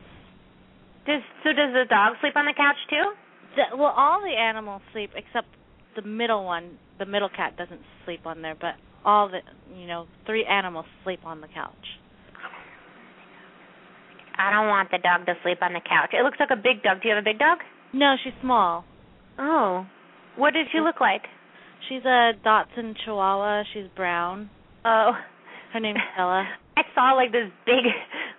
[1.07, 3.13] Does so does the dog sleep on the couch too?
[3.57, 5.49] The, well, all the animals sleep except
[5.97, 6.79] the middle one.
[6.99, 8.75] The middle cat doesn't sleep on there, but
[9.05, 9.41] all the
[9.77, 11.75] you know three animals sleep on the couch.
[14.39, 16.11] I don't want the dog to sleep on the couch.
[16.13, 17.03] It looks like a big dog.
[17.03, 17.59] Do you have a big dog?
[17.93, 18.85] No, she's small.
[19.39, 19.87] Oh.
[20.37, 21.23] What does she look like?
[21.89, 23.65] She's a Dachshund Chihuahua.
[23.73, 24.49] She's brown.
[24.85, 25.13] Oh.
[25.73, 26.49] Her name's Stella.
[26.77, 27.85] I saw like this big,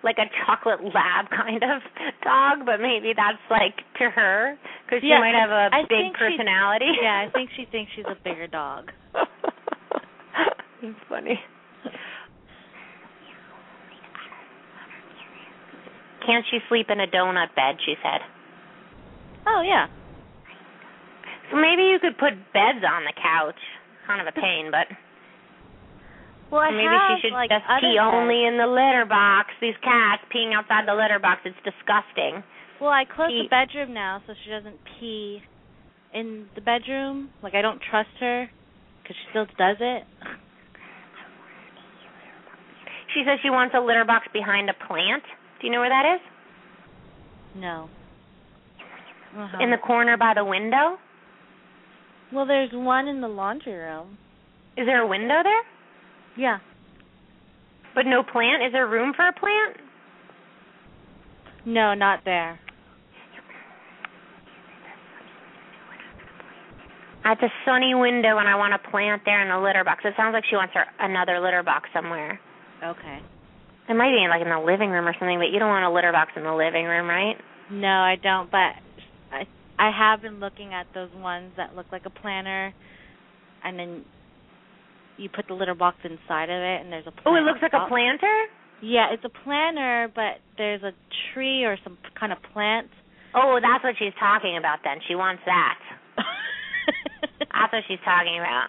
[0.04, 1.80] like a chocolate lab kind of
[2.22, 6.12] dog, but maybe that's like to her because she Yeah, might have a I big
[6.12, 6.92] she- personality.
[7.02, 8.92] yeah, I think she thinks she's a bigger dog.
[9.14, 11.40] That's funny.
[16.26, 17.76] Can't she sleep in a donut bed?
[17.84, 18.20] She said.
[19.46, 19.86] Oh yeah.
[21.50, 23.58] So maybe you could put beds on the couch.
[24.06, 24.88] Kind of a pain, but
[26.54, 29.50] Well, I maybe have, she should like, just pee only in the litter box.
[29.60, 31.42] These cats peeing outside the litter box.
[31.42, 32.46] It's disgusting.
[32.78, 33.42] Well, I close pee.
[33.42, 35.42] the bedroom now, so she doesn't pee
[36.14, 37.30] in the bedroom.
[37.42, 38.46] Like I don't trust her
[39.02, 40.04] because she still does it.
[43.12, 45.22] She says she wants a litter box behind a plant.
[45.60, 46.20] Do you know where that is?
[47.54, 47.88] No.
[49.38, 49.62] Uh-huh.
[49.62, 50.98] In the corner by the window?
[52.32, 54.18] well, there's one in the laundry room.
[54.76, 55.62] Is there a window there?
[56.36, 56.58] Yeah.
[57.94, 58.64] But no plant?
[58.66, 59.76] Is there room for a plant?
[61.66, 62.58] No, not there.
[67.24, 70.02] At the sunny window, and I want a plant there in the litter box.
[70.04, 72.38] It sounds like she wants her another litter box somewhere.
[72.84, 73.18] Okay.
[73.88, 75.92] It might be like in the living room or something, but you don't want a
[75.92, 77.36] litter box in the living room, right?
[77.70, 78.50] No, I don't.
[78.50, 78.76] But
[79.32, 79.46] I
[79.78, 82.74] I have been looking at those ones that look like a planter,
[83.64, 84.04] and then
[85.16, 87.12] you put the litter box inside of it, and there's a.
[87.26, 88.44] Oh, it looks like a planter.
[88.82, 90.92] Yeah, it's a planter, but there's a
[91.32, 92.88] tree or some kind of plant.
[93.34, 94.78] Oh, that's what she's talking about.
[94.84, 95.78] Then she wants that.
[97.40, 98.68] That's what she's talking about.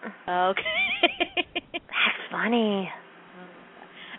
[0.50, 1.46] okay.
[1.72, 2.88] That's funny.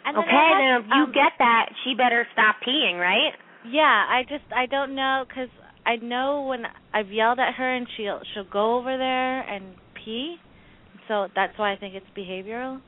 [0.05, 3.33] Then okay, then if you um, get that, she better stop peeing, right?
[3.67, 5.49] Yeah, I just I don't know because
[5.85, 6.63] I know when
[6.93, 10.37] I've yelled at her and she'll she'll go over there and pee,
[11.07, 12.81] so that's why I think it's behavioral.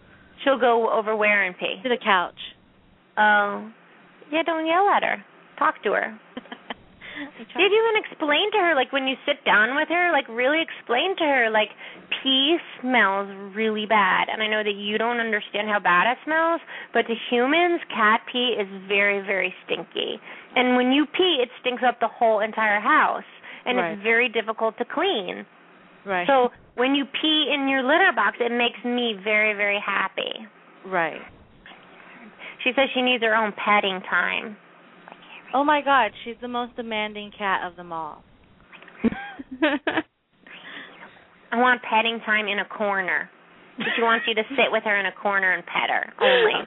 [0.43, 1.75] She'll go over where and pee.
[1.84, 2.39] To the couch.
[3.17, 3.69] Oh,
[4.32, 4.43] yeah.
[4.43, 5.23] Don't yell at her.
[5.58, 6.19] Talk to her.
[7.19, 10.62] Did you even explain to her, like when you sit down with her, like really
[10.63, 11.67] explain to her, like
[12.23, 16.62] pee smells really bad, and I know that you don't understand how bad it smells,
[16.93, 20.15] but to humans, cat pee is very, very stinky,
[20.55, 23.27] and when you pee, it stinks up the whole entire house,
[23.65, 23.91] and Right.
[23.93, 25.45] it's very difficult to clean.
[26.05, 26.25] right.
[26.25, 30.32] So when you pee in your litter box, it makes me very, very happy.
[30.88, 31.22] right.
[32.63, 34.58] She says she needs her own petting time.
[35.54, 38.22] Oh my God, she's the most demanding cat of them all.
[41.52, 43.30] I want petting time in a corner.
[43.96, 46.54] She wants you to sit with her in a corner and pet her only.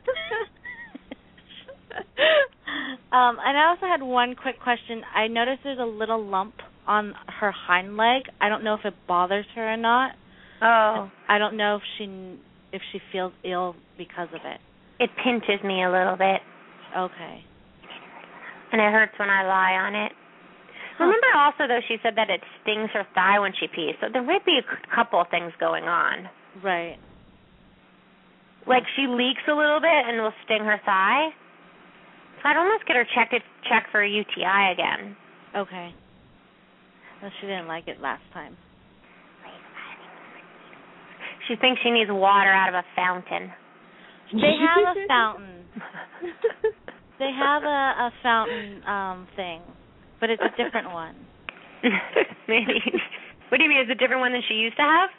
[3.12, 5.02] um, and I also had one quick question.
[5.14, 6.54] I noticed there's a little lump
[6.86, 8.22] on her hind leg.
[8.40, 10.12] I don't know if it bothers her or not.
[10.62, 12.38] Oh, I don't know if she
[12.72, 14.60] if she feels ill because of it.
[14.98, 16.40] it pinches me a little bit,
[16.96, 17.44] Okay.
[18.72, 20.12] and it hurts when I lie on it.
[21.00, 23.96] Remember also though she said that it stings her thigh when she pees.
[24.00, 26.28] So there might be a couple of things going on.
[26.62, 26.96] Right.
[28.66, 31.30] Like she leaks a little bit and will sting her thigh.
[32.42, 33.34] So I'd almost get her checked
[33.68, 35.16] check for a UTI again.
[35.56, 35.94] Okay.
[37.22, 38.56] Well, she didn't like it last time.
[41.48, 43.50] She thinks she needs water out of a fountain.
[44.32, 45.64] They have a fountain.
[47.18, 47.66] They have a
[48.08, 49.60] a fountain um thing,
[50.20, 51.14] but it's a different one.
[52.48, 52.78] Maybe.
[53.48, 53.78] What do you mean?
[53.78, 55.10] It's a different one than she used to have?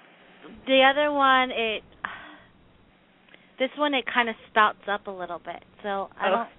[0.65, 1.83] The other one, it.
[3.59, 5.63] This one, it kind of spouts up a little bit.
[5.83, 6.31] So I Oh.
[6.35, 6.49] don't.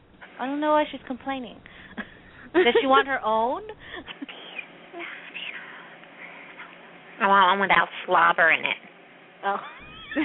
[0.41, 1.57] I don't know why she's complaining.
[2.55, 3.63] Does she want her own?
[7.21, 8.77] I want one without slobber in it.
[9.45, 9.61] Oh.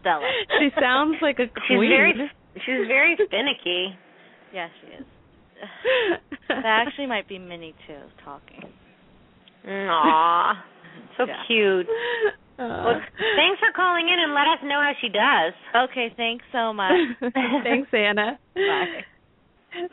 [0.00, 0.22] Stella.
[0.60, 1.90] she sounds like a She's queen.
[1.90, 2.12] very
[2.54, 3.96] she's very finicky.
[4.52, 5.06] Yeah, she is.
[6.48, 8.62] That actually might be Minnie too talking.
[9.66, 10.64] Aw.
[11.16, 11.42] So Yeah.
[11.46, 11.86] cute.
[12.58, 13.00] Uh, Well,
[13.36, 15.52] thanks for calling in and let us know how she does.
[15.90, 16.94] Okay, thanks so much.
[17.64, 18.38] Thanks, Anna.
[18.54, 19.04] Bye.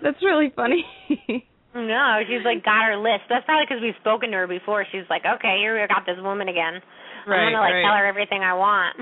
[0.01, 0.85] That's really funny.
[1.73, 3.25] No, she's like got her list.
[3.29, 4.85] That's probably because we've spoken to her before.
[4.91, 6.77] She's like, okay, here we got this woman again.
[7.25, 8.95] I'm gonna like tell her everything I want.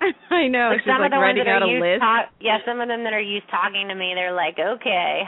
[0.30, 0.68] I know.
[0.76, 2.00] like She's some like of the ones that out are a list.
[2.04, 5.22] talk, yeah, some of them that are used talking to me, they're like, okay,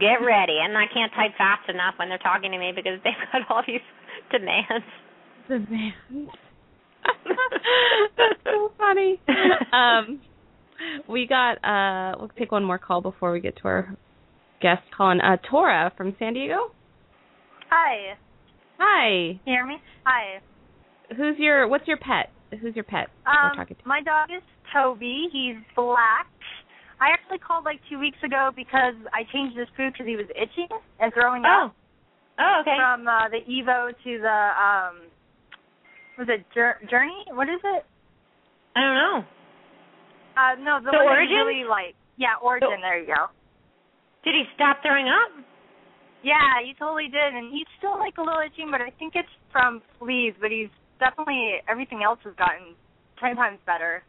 [0.00, 3.18] get ready, and I can't type fast enough when they're talking to me because they've
[3.32, 3.84] got all these
[4.32, 4.88] demands.
[5.48, 6.32] Demands.
[8.16, 9.20] That's so funny.
[9.72, 10.20] Um,
[11.08, 11.58] we got.
[11.64, 13.96] uh We'll take one more call before we get to our
[14.66, 15.20] guest calling.
[15.20, 16.72] Uh, Tora from San Diego.
[17.70, 18.18] Hi.
[18.78, 19.38] Hi.
[19.44, 19.76] Can you hear me?
[20.04, 20.40] Hi.
[21.16, 21.68] Who's your?
[21.68, 22.30] What's your pet?
[22.60, 23.06] Who's your pet?
[23.24, 23.82] we're Um, talking to?
[23.88, 24.42] my dog is
[24.74, 25.28] Toby.
[25.32, 26.26] He's black.
[27.00, 30.26] I actually called like two weeks ago because I changed his food because he was
[30.34, 31.66] itching and throwing Oh.
[31.66, 31.74] up
[32.38, 32.76] Oh, okay.
[32.76, 34.94] from uh, the Evo to the um,
[36.18, 37.24] was it Jour- Journey?
[37.32, 37.84] What is it?
[38.74, 39.18] I don't know.
[40.36, 41.46] Uh, no, the, one Orijen?
[41.46, 41.94] really like.
[42.16, 42.60] Yeah, Orijen.
[42.60, 43.26] The- there you go.
[44.26, 45.30] Did he stop throwing up?
[46.26, 49.30] Yeah, he totally did, and he's still like a little itching, but I think it's
[49.54, 50.34] from fleas.
[50.42, 52.74] But he's definitely everything else has gotten
[53.22, 54.02] ten times better.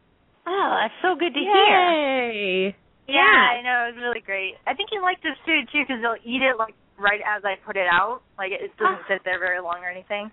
[0.49, 1.53] Oh, that's so good to hear.
[1.53, 2.75] Yay!
[3.05, 3.43] Yeah, Yeah.
[3.53, 4.57] I know it was really great.
[4.65, 7.61] I think he liked his food too because he'll eat it like right as I
[7.61, 8.25] put it out.
[8.39, 10.31] Like it doesn't sit there very long or anything.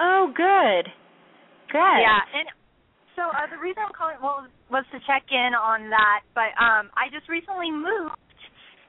[0.00, 0.88] Oh, good.
[1.68, 1.98] Good.
[2.00, 2.46] Yeah, and
[3.18, 6.24] so uh, the reason I'm calling well was to check in on that.
[6.32, 8.14] But um, I just recently moved,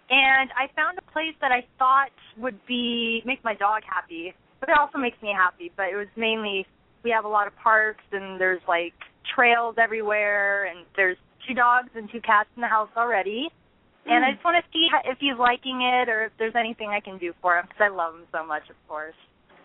[0.10, 4.70] and I found a place that I thought would be make my dog happy, but
[4.70, 5.72] it also makes me happy.
[5.76, 6.66] But it was mainly
[7.04, 8.94] we have a lot of parks and there's like
[9.36, 13.50] trails everywhere, and there's two dogs and two cats in the house already.
[14.08, 14.34] And I hmm.
[14.36, 17.18] just want to see how, if he's liking it or if there's anything I can
[17.18, 19.16] do for him because I love him so much, of course.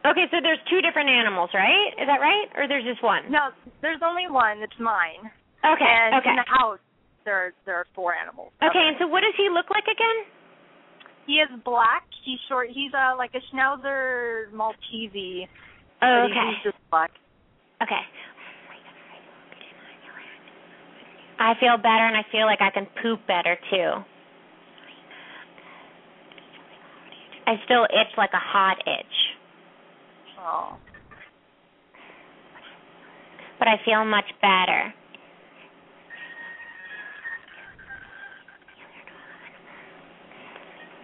[0.02, 1.94] Okay, so there's two different animals, right?
[1.94, 2.50] Is that right?
[2.58, 3.30] Or there's just one?
[3.30, 3.54] No,
[3.86, 4.58] there's only one.
[4.58, 5.30] It's mine.
[5.62, 5.86] Okay.
[5.86, 6.34] And okay.
[6.34, 6.82] in the house,
[7.24, 8.52] there are, there are four animals.
[8.62, 10.26] Okay, and so what does he look like again?
[11.26, 12.04] He is black.
[12.24, 12.68] He's short.
[12.70, 15.46] He's uh, like a Schnauzer Maltese.
[16.02, 16.50] Oh, okay.
[16.50, 17.10] He's just black.
[17.82, 18.02] Okay.
[21.38, 23.90] I feel better and I feel like I can poop better too.
[27.46, 29.16] I still itch like a hot itch,
[30.38, 30.76] Oh.
[33.58, 34.94] but I feel much better.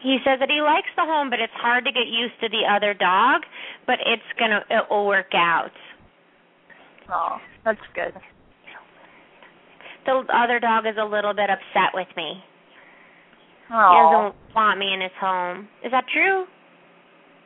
[0.02, 2.62] He says that he likes the home, but it's hard to get used to the
[2.70, 3.42] other dog,
[3.86, 5.72] but it's gonna it will work out.
[7.10, 8.14] Oh, that's good.
[10.06, 12.42] The other dog is a little bit upset with me.
[13.68, 14.32] He Oh.
[14.32, 15.68] doesn't want me in his home.
[15.82, 16.46] Is that true?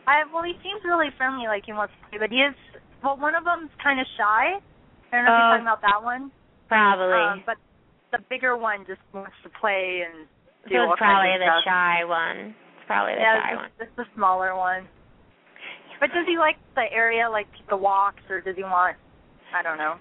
[0.06, 2.54] I well, he seems really friendly, like he wants to play, but he is.
[3.02, 4.60] Well, one of them's kind of shy.
[5.12, 5.38] I don't know if Oh.
[5.38, 6.30] you're talking about that one.
[6.68, 7.18] Probably.
[7.18, 7.56] Um, but
[8.12, 10.28] the bigger one just wants to play and
[10.70, 11.64] so all probably the stuff.
[11.64, 12.54] shy one.
[12.78, 13.70] It's probably the yeah, shy one.
[13.80, 14.86] it's the smaller one.
[16.00, 18.96] But does he like the area, like the walks, or does he want?
[19.54, 19.94] I don't know.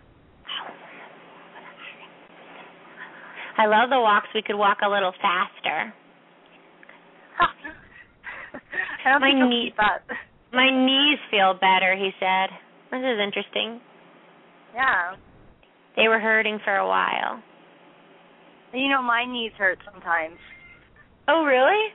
[3.57, 4.27] I love the walks.
[4.33, 5.93] We could walk a little faster.
[9.05, 10.01] I don't My think knee- that.
[10.53, 12.49] My knees feel better, he said.
[12.91, 13.79] This is interesting.
[14.75, 15.15] Yeah.
[15.95, 17.41] They were hurting for a while.
[18.73, 20.37] You know, my knees hurt sometimes.
[21.27, 21.91] Oh, really?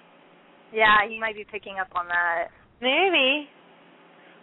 [0.73, 2.49] Yeah, he might be picking up on that.
[2.81, 3.49] Maybe.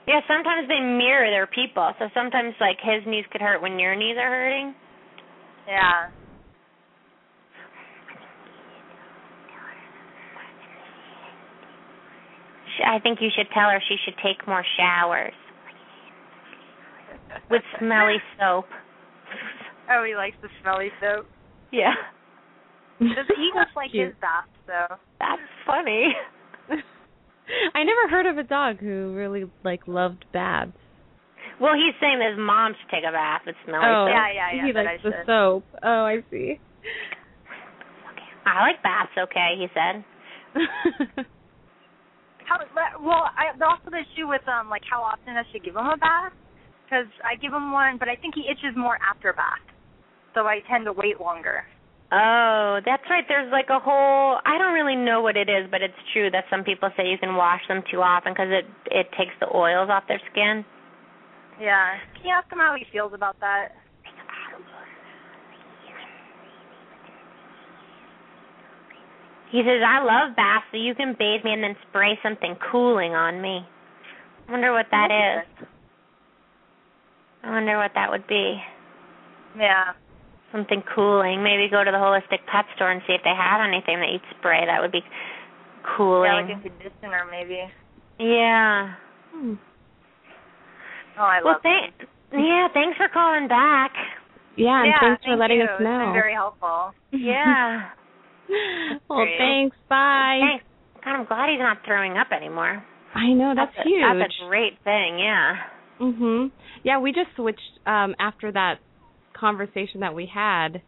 [0.07, 1.93] Yeah, sometimes they mirror their people.
[1.99, 4.75] So sometimes, like, his knees could hurt when your knees are hurting.
[5.67, 6.09] Yeah.
[12.85, 15.33] I think you should tell her she should take more showers
[17.49, 18.65] with smelly soap.
[19.91, 21.25] Oh, he likes the smelly soap.
[21.69, 21.91] Yeah.
[22.99, 24.07] Does he just like Cute.
[24.07, 24.95] his bath though?
[25.19, 26.13] That's funny.
[27.75, 30.71] I never heard of a dog who really like loved baths.
[31.59, 34.15] Well, he's saying his mom should take a bath with smelly Oh, soap.
[34.15, 35.65] Yeah, yeah, yeah, He likes the soap.
[35.83, 36.59] Oh, I see.
[38.11, 38.29] Okay.
[38.45, 39.11] I like baths.
[39.17, 40.03] Okay, he said.
[42.45, 42.59] How,
[42.99, 45.97] well, I also the issue with um like how often I should give him a
[45.97, 46.33] bath
[46.85, 49.63] because I give him one, but I think he itches more after bath,
[50.35, 51.63] so I tend to wait longer.
[52.13, 53.25] Oh, that's right.
[53.27, 54.37] There's like a whole.
[54.45, 57.17] I don't really know what it is, but it's true that some people say you
[57.17, 60.63] can wash them too often because it it takes the oils off their skin.
[61.59, 61.97] Yeah.
[62.13, 63.69] Can you ask him how he feels about that?
[69.49, 73.15] He says, "I love baths, so you can bathe me and then spray something cooling
[73.15, 73.65] on me."
[74.47, 75.65] I wonder what that is.
[77.43, 78.61] I wonder what that would be.
[79.57, 79.93] Yeah.
[80.53, 81.41] Something cooling.
[81.43, 84.21] Maybe go to the holistic pet store and see if they have anything that you'd
[84.37, 86.47] spray that would be Yeah, cooling.
[86.47, 87.59] like a conditioner maybe.
[88.21, 88.93] Yeah.
[89.33, 89.53] Hmm.
[91.17, 91.93] Oh, I Well, love thank.
[92.31, 93.91] Yeah, thanks for calling back.
[94.55, 95.63] Yeah, and yeah, thanks for thank letting you.
[95.65, 96.93] us It's been very helpful.
[97.11, 97.89] Yeah.
[99.09, 99.37] well, Great.
[99.37, 99.77] thanks.
[99.89, 100.39] Bye.
[100.41, 100.65] Thanks.
[101.03, 102.83] God, I'm glad he's not throwing up anymore.
[103.15, 104.01] I know that's, a, huge.
[104.19, 105.19] That's a great thing.
[105.19, 105.55] Yeah.
[105.99, 106.51] Mhm.
[106.83, 108.75] Yeah, we just switched um after that
[109.37, 110.81] conversation that we had.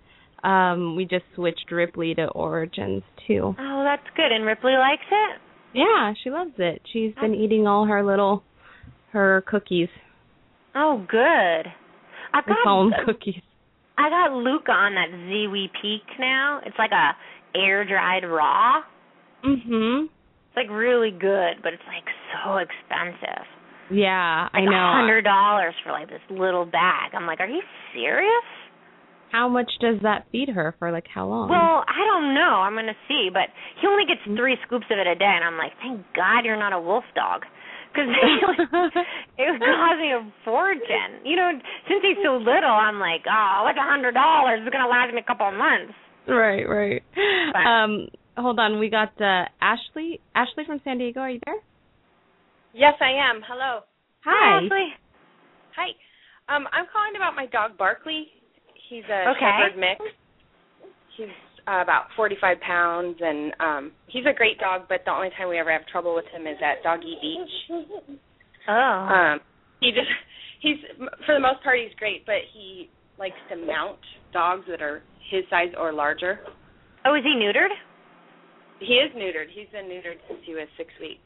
[0.43, 3.55] Um we just switched Ripley to Origins too.
[3.57, 4.31] Oh, that's good.
[4.31, 5.41] And Ripley likes it.
[5.73, 6.81] Yeah, she loves it.
[6.91, 8.43] She's been eating all her little
[9.11, 9.89] her cookies.
[10.75, 11.71] Oh, good.
[12.33, 13.41] I call got them cookies.
[13.97, 16.59] I got Luca on that Ziwi Peak now.
[16.65, 17.15] It's like a
[17.57, 18.81] air dried raw.
[19.43, 20.05] Mhm.
[20.05, 23.45] It's like really good, but it's like so expensive.
[23.91, 24.75] Yeah, I Like know.
[24.75, 27.13] a hundred dollars for like this little bag.
[27.13, 27.61] I'm like, are you
[27.93, 28.45] serious?
[29.31, 31.49] How much does that feed her for like how long?
[31.49, 32.63] Well, I don't know.
[32.63, 33.49] I'm gonna see, but
[33.81, 36.57] he only gets three scoops of it a day, and I'm like, thank God you're
[36.57, 37.43] not a wolf dog,
[37.91, 38.07] because
[39.38, 41.21] it would cost me a fortune.
[41.25, 41.51] You know,
[41.89, 44.61] since he's so little, I'm like, oh, what's a hundred dollars?
[44.63, 45.93] It's gonna last me a couple of months.
[46.27, 47.03] right, right.
[47.53, 48.07] But- Um
[48.38, 51.59] hold on, we got uh Ashley Ashley from San Diego, are you there?
[52.76, 53.41] Yes, I am.
[53.47, 53.88] Hello.
[54.26, 54.59] Hi.
[55.80, 55.89] Hi.
[56.53, 58.28] Um, I'm calling about my dog Barkley.
[58.89, 59.39] He's a Okay.
[59.39, 60.01] Shepherd mix.
[61.15, 61.32] He's
[61.67, 64.84] uh, about 45 pounds, and um, he's a great dog.
[64.89, 67.88] But the only time we ever have trouble with him is at Doggy Beach.
[68.67, 68.73] Oh.
[68.73, 69.39] Um,
[69.80, 70.11] he just
[70.61, 70.78] he's
[71.26, 73.99] for the most part he's great, but he likes to mount
[74.34, 75.01] dogs that are
[75.32, 76.39] his size or larger.
[77.05, 77.71] oh, is he neutered?
[78.80, 79.47] He is neutered.
[79.53, 81.21] He's been neutered since he was six weeks.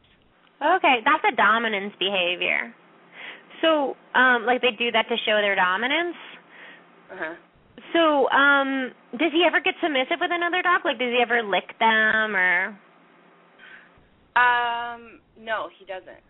[0.61, 2.73] Okay, that's a dominance behavior.
[3.61, 6.15] So, um, like they do that to show their dominance.
[7.11, 7.35] Uh-huh.
[7.93, 10.81] So, um, does he ever get submissive with another dog?
[10.83, 12.75] Like, does he ever lick them or?
[14.35, 16.23] Um, no, he doesn't.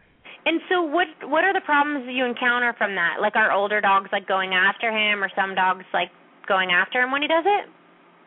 [0.45, 3.17] And so, what what are the problems that you encounter from that?
[3.21, 6.09] Like, are older dogs like going after him, or some dogs like
[6.47, 7.69] going after him when he does it?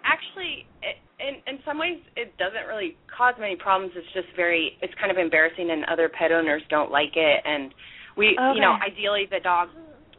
[0.05, 4.77] actually it, in in some ways it doesn't really cause many problems it's just very
[4.83, 7.73] it's kind of embarrassing and other pet owners don't like it and
[8.17, 9.69] we you know ideally the dog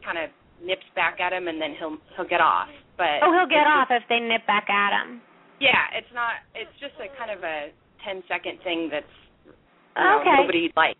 [0.04, 0.30] kind of
[0.64, 3.88] nips back at him and then he'll he'll get off but Oh, he'll get off
[3.90, 5.20] if they nip back at him.
[5.60, 7.68] yeah it's not it's just a kind of a
[8.04, 9.06] ten second thing that's
[9.46, 10.40] you know, Okay.
[10.42, 10.98] nobody likes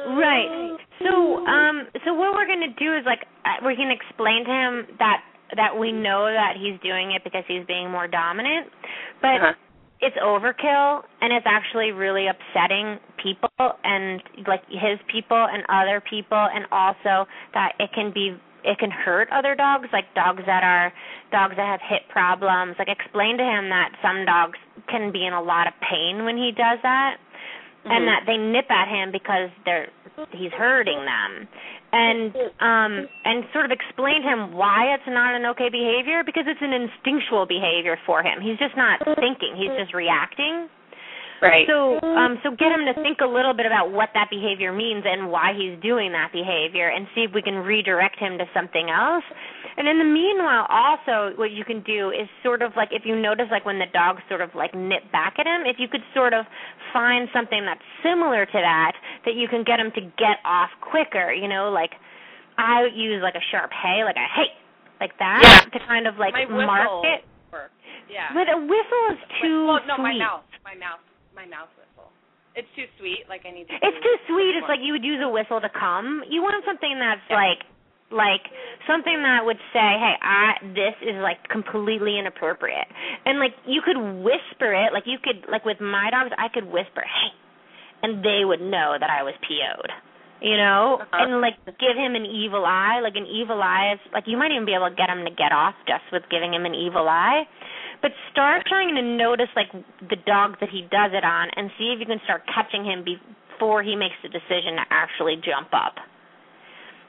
[0.00, 0.76] Right.
[1.04, 4.96] So, um, so what we're gonna do is like uh, we can explain to him
[4.98, 5.20] that
[5.56, 8.68] that we know that he's doing it because he's being more dominant,
[9.20, 9.52] but uh-huh.
[10.00, 13.50] it's overkill and it's actually really upsetting people
[13.84, 18.90] and like his people and other people and also that it can be it can
[18.90, 20.92] hurt other dogs like dogs that are
[21.32, 25.32] dogs that have hip problems like explain to him that some dogs can be in
[25.32, 27.16] a lot of pain when he does that
[27.84, 28.06] and Mhm.
[28.06, 29.88] that they nip at him because they're
[30.32, 31.48] he's hurting them.
[31.92, 32.92] And um
[33.24, 36.72] and sort of explain to him why it's not an okay behavior because it's an
[36.72, 38.40] instinctual behavior for him.
[38.40, 39.56] He's just not thinking.
[39.56, 40.68] He's just reacting
[41.42, 41.66] right.
[41.68, 45.04] So um so get him to think a little bit about what that behavior means
[45.06, 48.90] and why he's doing that behavior and see if we can redirect him to something
[48.90, 49.24] else.
[49.76, 53.16] And in the meanwhile also what you can do is sort of like if you
[53.16, 56.02] notice like when the dog sort of like nip back at him if you could
[56.14, 56.44] sort of
[56.92, 58.92] find something that's similar to that
[59.24, 61.92] that you can get him to get off quicker you know like
[62.58, 64.50] i use like a sharp hey like a hey
[65.00, 65.78] like that Yeah.
[65.78, 67.24] to kind of like mark it.
[67.52, 67.72] works.
[68.10, 68.28] yeah.
[68.34, 71.00] But a whistle is too well, no my mouth my mouth
[71.40, 72.12] my mouth whistle
[72.58, 74.52] it's too sweet like i need to It's too sweet.
[74.60, 76.20] It's like you would use a whistle to come.
[76.28, 77.40] You want something that's Yeah.
[77.40, 77.62] like
[78.10, 78.42] like
[78.90, 82.90] something that would say, "Hey, I this is like completely inappropriate."
[83.24, 86.66] And like you could whisper it, like you could like with my dogs, I could
[86.66, 87.30] whisper, "Hey."
[88.02, 89.92] And they would know that I was PO'd.
[90.42, 91.20] you know, Uh-huh.
[91.22, 92.98] and like give him an evil eye.
[93.00, 95.30] Like an evil eye is like you might even be able to get him to
[95.30, 97.46] get off just with giving him an evil eye.
[98.02, 99.70] But start trying to notice like
[100.08, 103.04] the dog that he does it on, and see if you can start catching him
[103.04, 105.96] before he makes the decision to actually jump up.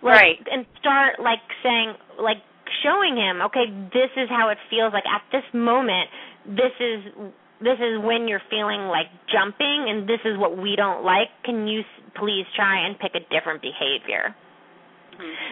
[0.04, 0.48] Like, Right.
[0.52, 2.44] And start like saying like
[2.84, 6.10] showing him, okay, this is how it feels like at this moment.
[6.46, 7.00] This is
[7.62, 11.68] this is when you're feeling like jumping and this is what we don't like can
[11.68, 11.86] you s-
[12.18, 14.36] please try and pick a different behavior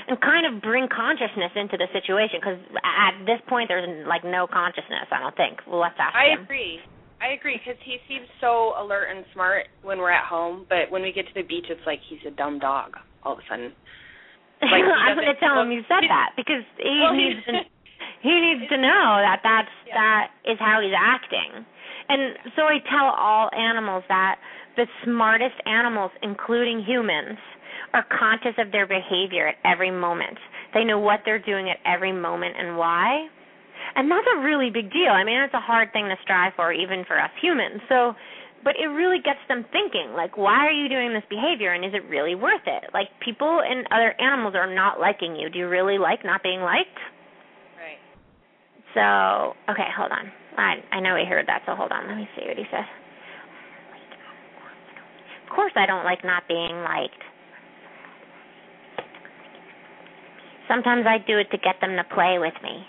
[0.07, 4.47] and kind of bring consciousness into the situation because at this point there's like no
[4.47, 6.79] consciousness i don't think well let's ask I him agree.
[7.21, 11.01] I agree because he seems so alert and smart when we're at home, but when
[11.03, 12.95] we get to the beach, it's like he's a dumb dog
[13.27, 13.71] all of a sudden.
[14.63, 17.63] Like, i'm going to tell him you said that because he Well, needs to
[18.27, 19.95] he needs to know that that's Yeah.
[19.95, 21.63] that is how he's acting
[22.11, 24.35] and so i tell all animals that
[24.75, 27.39] the smartest animals including humans
[27.93, 30.37] are conscious of their behavior at every moment
[30.73, 33.27] they know what they're doing at every moment and why
[33.95, 36.71] and that's a really big deal i mean it's a hard thing to strive for
[36.73, 38.13] even for us humans so
[38.63, 41.93] but it really gets them thinking like why are you doing this behavior and is
[41.93, 45.67] it really worth it like people and other animals are not liking you do you
[45.67, 46.99] really like not being liked
[47.79, 47.97] Right.
[48.93, 50.31] so, okay, hold on.
[50.57, 52.07] I I know he heard that, so hold on.
[52.07, 52.83] Let me see what he says.
[55.47, 57.23] Of course, I don't like not being liked.
[60.69, 62.85] Sometimes I do it to get them to play with me.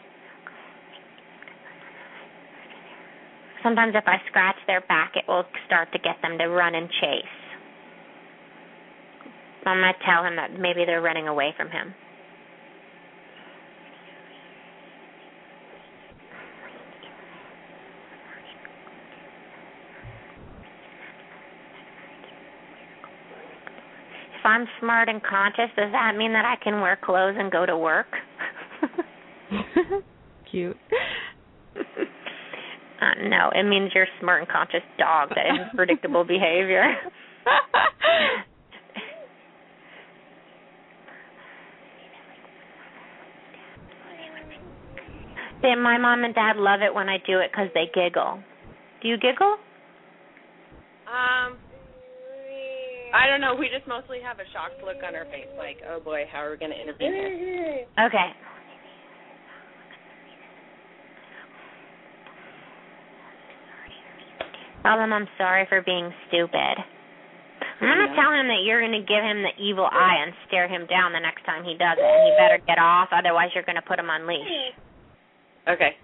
[3.62, 6.88] Sometimes if I scratch their back, it will start to get them to run and
[7.00, 7.34] chase.
[9.66, 11.94] I'm going to tell him that maybe they're running away from him.
[24.40, 27.66] If I'm smart and conscious, does that mean that I can wear clothes and go
[27.66, 28.06] to work?
[30.50, 30.78] Cute.
[31.76, 36.94] uh, no, it means you're a smart and conscious dog that has predictable behavior.
[45.62, 48.42] Then my mom and dad love it when I do it because they giggle.
[49.02, 49.56] Do you giggle?
[51.06, 51.58] Um,
[53.14, 53.54] I don't know.
[53.54, 56.52] We just mostly have a shocked look on our face, like, oh boy, how are
[56.52, 57.86] we going to intervene here?
[57.88, 58.06] Mm-hmm.
[58.06, 58.28] Okay.
[64.82, 66.76] Tell him I'm sorry for being stupid.
[67.80, 70.84] I'm gonna tell him that you're gonna give him the evil eye and stare him
[70.84, 73.80] down the next time he does it, and he better get off, otherwise you're gonna
[73.80, 74.72] put him on leash.
[75.68, 75.96] Okay.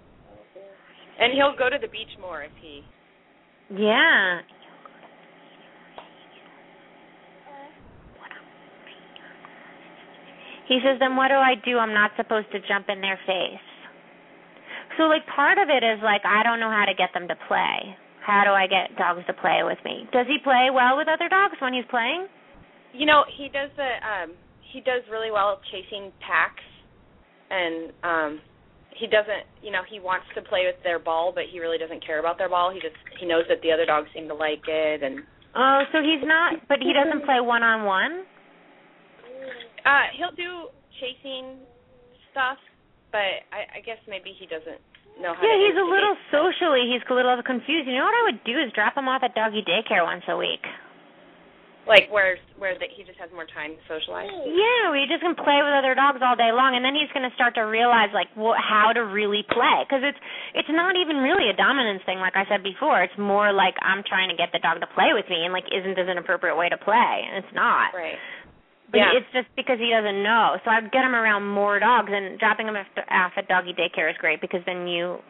[1.20, 2.80] And he'll go to the beach more if he.
[3.68, 4.40] Yeah.
[10.68, 11.78] He says, then what do I do?
[11.78, 13.66] I'm not supposed to jump in their face.
[14.98, 17.36] So, like, part of it is like, I don't know how to get them to
[17.46, 17.94] play.
[18.26, 20.08] How do I get dogs to play with me?
[20.10, 22.26] Does he play well with other dogs when he's playing?
[22.92, 24.34] You know, he does the um
[24.72, 26.66] he does really well chasing packs
[27.50, 28.40] and um
[28.98, 32.04] he doesn't you know, he wants to play with their ball but he really doesn't
[32.04, 32.72] care about their ball.
[32.74, 35.22] He just he knows that the other dogs seem to like it and
[35.54, 38.26] Oh, so he's not, but he doesn't play one on one?
[39.86, 40.68] Uh he'll do
[40.98, 41.62] chasing
[42.34, 42.58] stuff,
[43.14, 44.80] but I I guess maybe he doesn't
[45.22, 45.46] know how to.
[45.46, 46.42] Yeah, he's a little stuff.
[46.52, 47.86] socially, he's a little confused.
[47.88, 50.36] You know what I would do is drop him off at doggy daycare once a
[50.36, 50.64] week.
[51.86, 54.26] like where where that he just has more time to socialize.
[54.26, 57.22] Yeah, we just can play with other dogs all day long, and then he's going
[57.22, 59.86] to start to realize like wh- how to really play.
[59.86, 60.18] Because it's
[60.58, 63.06] it's not even really a dominance thing, like I said before.
[63.06, 65.70] It's more like I'm trying to get the dog to play with me, and like
[65.70, 67.14] isn't this an appropriate way to play?
[67.22, 67.94] And it's not.
[67.94, 68.18] Right.
[68.90, 69.12] But Yeah.
[69.14, 70.60] it's just because he doesn't know.
[70.64, 74.10] So I'd get him around more dogs, and dropping him off off at doggy daycare
[74.10, 75.22] is great because then you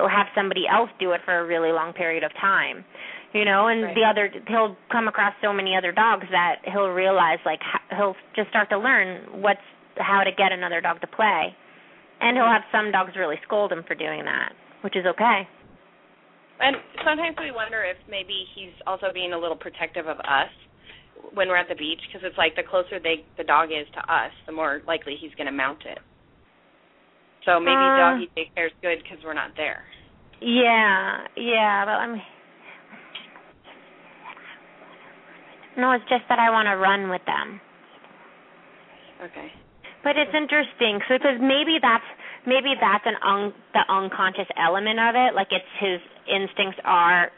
[0.00, 2.84] have somebody else do it for a really long period of time.
[3.32, 3.94] You know, and Right.
[3.94, 8.48] the other he'll come across so many other dogs that he'll realize like he'll just
[8.50, 9.60] start to learn what's
[9.98, 11.54] how to get another dog to play.
[12.20, 15.46] And he'll have some dogs really scold him for doing that, which is okay.
[16.60, 20.50] And sometimes we wonder if maybe he's also being a little protective of us
[21.32, 24.00] when we're at the beach because it's like the closer they the dog is to
[24.12, 25.98] us, the more likely he's going to mount it.
[27.44, 27.96] So maybe Uh.
[27.96, 29.84] doggy daycare is good because we're not there.
[30.40, 32.20] Yeah, yeah, but I'm.
[35.76, 37.60] No, it's just that I want to run with them.
[39.22, 39.50] Okay.
[40.04, 42.04] But it's interesting, so because maybe that's
[42.46, 45.34] maybe that's an un, the unconscious element of it.
[45.34, 47.30] Like it's his instincts are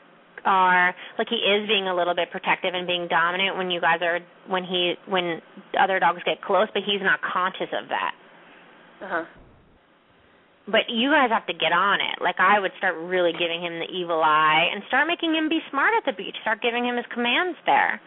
[0.46, 3.98] are like he is being a little bit protective and being dominant when you guys
[4.00, 5.42] are when he when
[5.78, 8.14] other dogs get close, but he's not conscious of that.
[9.02, 9.24] Uh huh.
[10.66, 12.22] But you guys have to get on it.
[12.22, 15.60] Like I would start really giving him the evil eye and start making him be
[15.70, 16.34] smart at the beach.
[16.42, 18.00] Start giving him his commands there.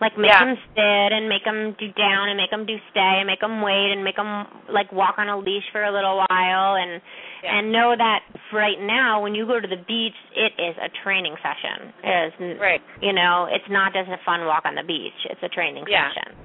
[0.00, 0.42] Like make Yeah.
[0.44, 3.62] him sit and make him do down and make him do stay and make him
[3.62, 7.00] wait and make him like walk on a leash for a little while and
[7.42, 7.58] Yeah.
[7.58, 8.22] and know that
[8.52, 11.92] right now when you go to the beach it is a training session.
[12.02, 12.82] It is Right.
[13.00, 15.26] you know, it's not just a fun walk on the beach.
[15.30, 16.08] It's a training Yeah.
[16.12, 16.36] session.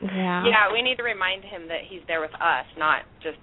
[0.00, 0.44] Yeah.
[0.44, 3.38] Yeah, we need to remind him that he's there with us, not just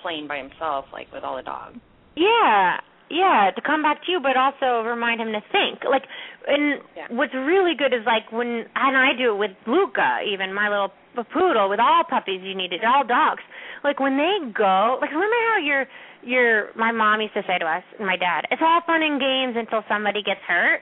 [0.00, 1.78] playing by himself like with all the dogs.
[2.14, 2.80] Yeah,
[3.12, 5.84] yeah, to come back to you, but also remind him to think.
[5.84, 6.08] Like,
[6.48, 7.06] and Yeah.
[7.12, 10.92] what's really good is like when and I do it with Luca, even my little
[11.30, 11.68] poodle.
[11.68, 12.80] With all puppies, you need it.
[12.84, 13.42] All dogs.
[13.84, 15.86] Like when they go, like remember how your
[16.24, 19.20] your my mom used to say to us, and my dad, it's all fun and
[19.20, 20.80] games until somebody gets hurt.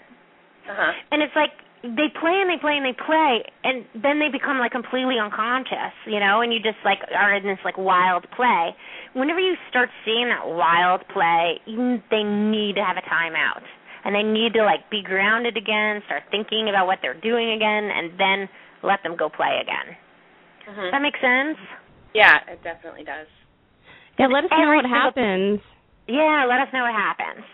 [0.71, 0.93] Uh huh.
[1.11, 1.51] And it's like
[1.83, 5.97] they play and they play and they play and then they become like completely unconscious,
[6.07, 8.77] you know, and you just like are in this like wild play.
[9.15, 13.65] Whenever you start seeing that wild play, you, they need to have a timeout.
[14.05, 17.89] And they need to like be grounded again, start thinking about what they're doing again
[17.89, 18.49] and then
[18.83, 19.97] let them go play again.
[20.67, 21.57] Does hmm that make sense?
[22.15, 23.27] Yeah, it definitely does.
[24.19, 25.61] Yeah, let us know Every what single- happens.
[26.09, 27.45] Yeah, let us know what happens.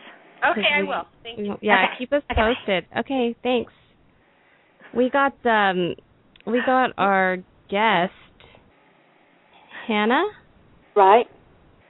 [0.50, 1.06] Okay, I will.
[1.22, 1.56] Thank you.
[1.60, 1.94] Yeah, Okay.
[1.98, 2.40] keep us Okay.
[2.40, 2.86] posted.
[2.98, 3.72] Okay, thanks.
[4.96, 5.94] We got um
[6.46, 7.36] we got our
[7.68, 8.12] guest
[9.86, 10.24] Hannah.
[10.96, 11.26] Right.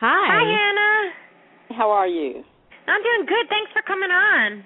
[0.00, 0.26] Hi.
[0.26, 1.78] Hi Hannah.
[1.78, 2.42] How are you?
[2.88, 3.46] I'm doing good.
[3.48, 4.64] Thanks for coming on.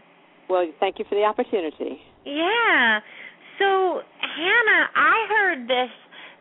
[0.49, 2.01] Well, thank you for the opportunity.
[2.25, 3.01] Yeah.
[3.59, 5.93] So Hannah, I heard this.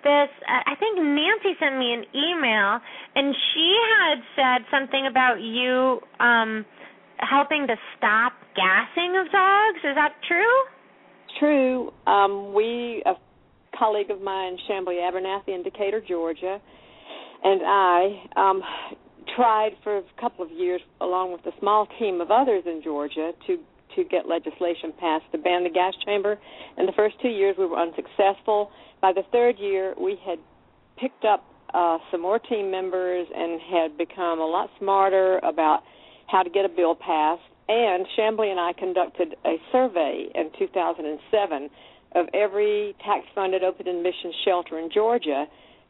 [0.02, 2.80] This uh, I think Nancy sent me an email,
[3.16, 6.66] and she had said something about you um
[7.18, 9.84] helping to stop gassing of dogs.
[9.84, 10.79] Is that true?
[11.38, 11.92] True.
[12.08, 13.14] Um, we, a
[13.78, 16.60] colleague of mine, Chambly Abernathy in Decatur, Georgia,
[17.44, 18.62] and I um,
[19.36, 23.32] tried for a couple of years, along with a small team of others in Georgia,
[23.48, 23.58] to
[23.96, 26.38] to get legislation passed to ban the gas chamber.
[26.78, 28.70] In the first two years, we were unsuccessful.
[29.02, 30.38] By the third year, we had
[30.98, 35.82] picked up uh, some more team members and had become a lot smarter about
[36.28, 37.42] how to get a bill passed.
[37.70, 41.70] And Chambly and I conducted a survey in 2007
[42.16, 45.46] of every tax-funded open admission shelter in Georgia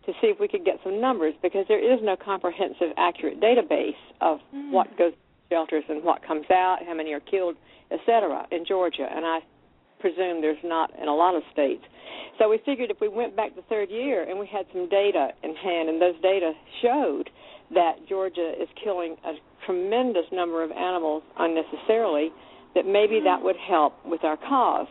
[0.05, 3.95] to see if we could get some numbers because there is no comprehensive, accurate database
[4.19, 4.71] of hmm.
[4.71, 7.55] what goes to shelters and what comes out, how many are killed,
[7.91, 9.07] et cetera, in Georgia.
[9.09, 9.39] And I
[10.01, 11.83] presume there's not in a lot of states.
[12.37, 15.29] So we figured if we went back the third year and we had some data
[15.43, 16.51] in hand, and those data
[16.81, 17.29] showed
[17.73, 19.33] that Georgia is killing a
[19.65, 22.29] tremendous number of animals unnecessarily,
[22.75, 24.87] that maybe that would help with our cause.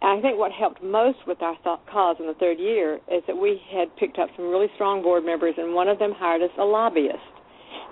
[0.00, 3.22] And I think what helped most with our th- cause in the third year is
[3.26, 6.42] that we had picked up some really strong board members, and one of them hired
[6.42, 7.18] us a lobbyist.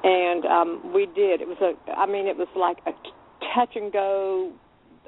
[0.02, 1.40] And um, we did.
[1.40, 2.92] It was a, I mean, it was like a
[3.54, 4.52] touch and go,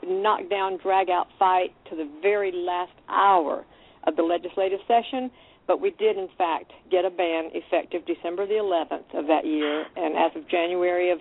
[0.07, 3.65] knock down, drag out fight to the very last hour
[4.07, 5.31] of the legislative session.
[5.73, 9.87] But we did, in fact, get a ban effective December the 11th of that year.
[9.97, 11.19] And as of January of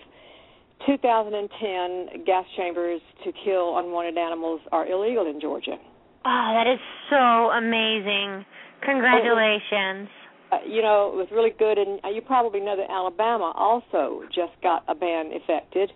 [0.85, 5.77] 2010, gas chambers to kill unwanted animals are illegal in Georgia.
[6.25, 6.79] Oh, that is
[7.09, 7.15] so
[7.55, 8.43] amazing.
[8.83, 10.09] Congratulations.
[10.51, 14.23] Uh, you know, it was really good, and uh, you probably know that Alabama also
[14.35, 15.89] just got a ban effected.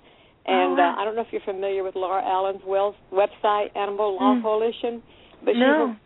[0.45, 4.15] And Oh, uh, I don't know if you're familiar with Laura Allen's Wells website, Animal
[4.15, 4.43] Law Mm.
[4.43, 5.03] Coalition,
[5.43, 5.97] but she No.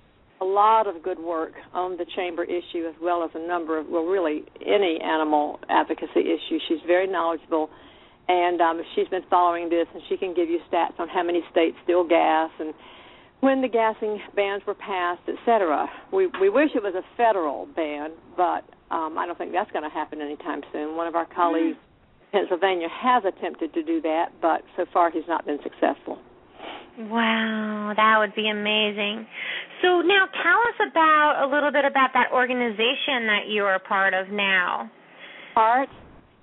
[0.41, 3.87] A lot of good work on the chamber issue as well as a number of,
[3.87, 6.59] well, really any animal advocacy issue.
[6.67, 7.69] She's very knowledgeable,
[8.27, 11.41] and um, she's been following this, and she can give you stats on how many
[11.51, 12.73] states still gas and
[13.41, 15.89] when the gassing bans were passed, et cetera.
[16.11, 19.83] We we wish it was a federal ban, but um, I don't think that's going
[19.83, 20.97] to happen anytime soon.
[20.97, 21.77] One of our colleagues
[22.33, 26.19] in Pennsylvania has attempted to do that, but so far he's not been successful.
[26.97, 29.25] Wow, that would be amazing.
[29.81, 33.79] So now tell us about a little bit about that organization that you are a
[33.79, 34.91] part of now.
[35.55, 35.89] Part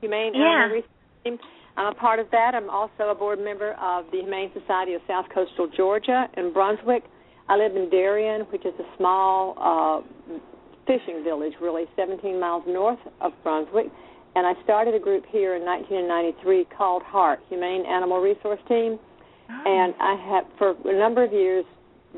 [0.01, 0.81] Humane Yeah.
[1.25, 1.39] Team.
[1.77, 2.55] I'm a part of that.
[2.55, 7.05] I'm also a board member of the Humane Society of South Coastal Georgia in Brunswick.
[7.49, 10.39] I live in Darien, which is a small uh,
[10.87, 13.87] fishing village, really 17 miles north of Brunswick.
[14.35, 18.99] And I started a group here in 1993 called HART, Humane Animal Resource Team.
[19.66, 21.64] And I have, for a number of years,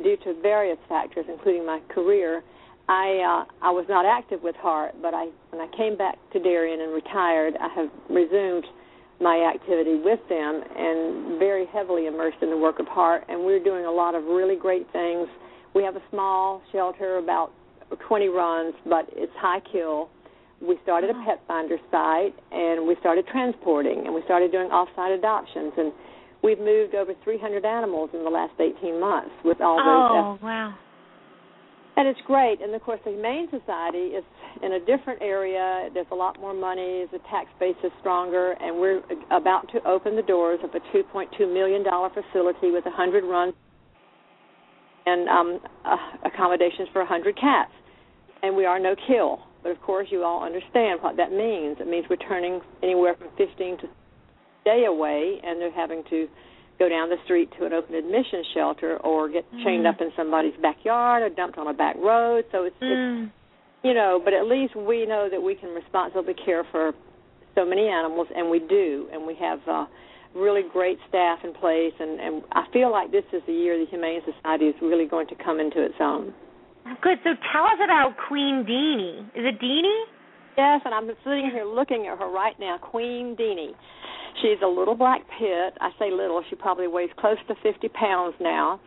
[0.02, 2.42] due to various factors, including my career,
[2.88, 6.38] I uh, I was not active with HART, but I when I came back to
[6.40, 8.64] Darien and retired, I have resumed
[9.20, 13.62] my activity with them and very heavily immersed in the work of HART and we're
[13.62, 15.28] doing a lot of really great things.
[15.74, 17.52] We have a small shelter about
[18.06, 20.08] 20 runs, but it's high kill.
[20.60, 25.12] We started a pet finder site and we started transporting and we started doing off-site
[25.12, 25.92] adoptions and
[26.42, 30.74] we've moved over 300 animals in the last 18 months with all those Oh, wow.
[31.96, 32.62] And it's great.
[32.62, 34.22] And of course, the Humane Society is
[34.62, 35.90] in a different area.
[35.92, 37.06] There's a lot more money.
[37.10, 41.52] The tax base is stronger, and we're about to open the doors of a 2.2
[41.52, 43.52] million dollar facility with 100 runs
[45.06, 47.72] and um, uh, accommodations for 100 cats.
[48.44, 49.40] And we are no kill.
[49.64, 51.78] But of course, you all understand what that means.
[51.80, 53.88] It means we're turning anywhere from 15 to
[54.70, 56.18] day away, and they're having to
[56.78, 59.90] go down the street to an open admission shelter or get chained Mm.
[59.90, 62.44] up in somebody's backyard or dumped on a back road.
[62.52, 63.30] So it's, it's Mm.
[63.82, 66.84] you know, but at least we know that we can responsibly care for
[67.56, 69.84] so many animals, and we do, and we have uh,
[70.46, 73.86] really great staff in place, and, and I feel like this is the year the
[73.94, 76.24] Humane Society is really going to come into its own.
[77.02, 77.18] Good.
[77.24, 79.16] So tell us about Queen Deanie.
[79.38, 80.02] Is it Deanie?
[80.58, 83.74] Yes, and I'm sitting here looking at her right now, Queen Deanie.
[84.42, 85.78] She's a little black pit.
[85.80, 88.80] I say little; she probably weighs close to 50 pounds now.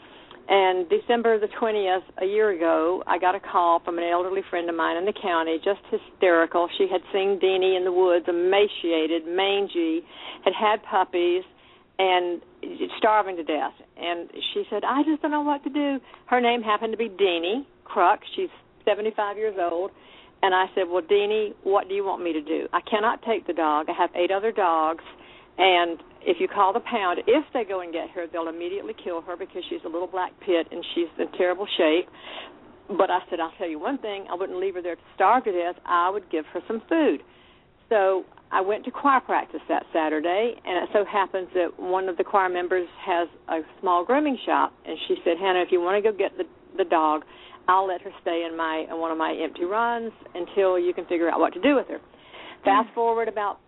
[0.50, 4.70] And December the 20th, a year ago, I got a call from an elderly friend
[4.70, 6.68] of mine in the county, just hysterical.
[6.78, 10.02] She had seen Deanie in the woods, emaciated, mangy,
[10.44, 11.44] had had puppies,
[11.98, 12.42] and
[12.98, 13.72] starving to death.
[13.96, 16.02] And she said, I just don't know what to do.
[16.26, 18.18] Her name happened to be Deanie Kruk.
[18.36, 18.50] She's
[18.84, 19.92] 75 years old.
[20.42, 22.68] And I said, Well, Deanie, what do you want me to do?
[22.74, 23.88] I cannot take the dog.
[23.90, 25.04] I have eight other dogs.
[25.58, 29.22] And if you call the pound, if they go and get her, they'll immediately kill
[29.22, 32.10] her because she's a little black pit and she's in terrible shape.
[32.88, 35.44] But I said, I'll tell you one thing, I wouldn't leave her there to starve
[35.46, 35.76] to death.
[35.86, 37.22] I would give her some food.
[37.90, 42.18] So I went to choir practice that Saturday, and it so happens that one of
[42.18, 46.04] the choir members has a small grooming shop, and she said, Hannah, if you want
[46.04, 46.46] to go get the
[46.78, 47.24] the dog,
[47.68, 51.06] I'll let her stay in my in one of my empty runs until you can
[51.06, 52.00] figure out what to do with her.
[52.64, 53.60] Fast forward about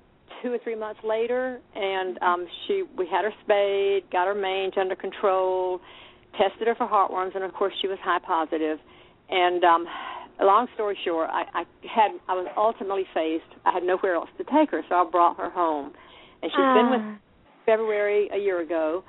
[0.42, 4.74] two or three months later, and um, she we had her spayed, got her mange
[4.78, 5.80] under control,
[6.38, 8.78] tested her for heartworms, and of course she was high positive.
[9.30, 9.86] And um,
[10.42, 13.46] long story short, I, I had I was ultimately faced.
[13.66, 15.94] I had nowhere else to take her, so I brought her home,
[16.42, 17.18] and she's been with Ah.
[17.66, 19.04] February a year ago.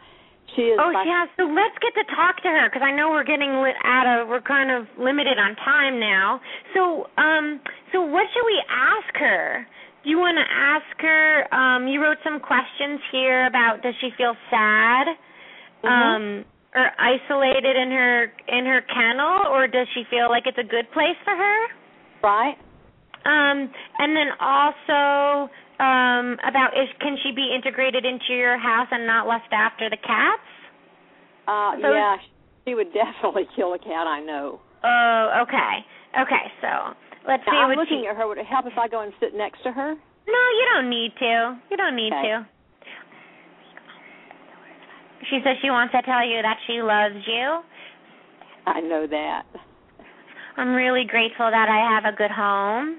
[0.54, 3.10] She is Oh by yeah, so let's get to talk to her because I know
[3.10, 6.40] we're getting li- out of we're kind of limited on time now.
[6.74, 7.60] So um
[7.92, 9.66] so what should we ask her?
[10.04, 11.48] Do you want to ask her?
[11.54, 15.06] Um, you wrote some questions here about does she feel sad,
[15.82, 15.88] Mhm.
[15.88, 20.64] um, or isolated in her in her kennel, or does she feel like it's a
[20.64, 21.58] good place for her?
[22.22, 22.58] right.
[23.24, 25.48] Um, and then also
[25.80, 29.96] um, about is can she be integrated into your house and not left after the
[29.98, 30.42] cats?
[31.46, 32.16] Uh, So- yeah,
[32.66, 34.06] she would definitely kill a cat.
[34.06, 34.60] I know.
[34.84, 35.84] Oh, okay.
[36.20, 36.94] Okay, so
[37.26, 38.28] let's see I'm looking she at her.
[38.28, 39.94] Would it help if I go and sit next to her?
[40.26, 41.58] No, you don't need to.
[41.70, 42.22] You don't need Okay.
[42.28, 42.46] to.
[45.30, 47.60] She says she wants to tell you that she loves you.
[48.66, 49.42] I know that.
[50.56, 52.98] I'm really grateful that I have a good home.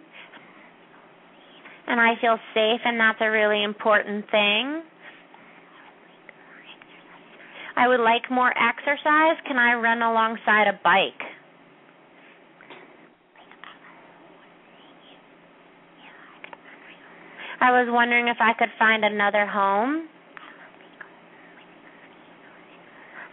[1.88, 4.82] And I feel safe and that's a really important thing.
[7.78, 9.38] I would like more exercise.
[9.46, 11.22] Can I run alongside a bike?
[17.62, 20.08] I was wondering if I could find another home.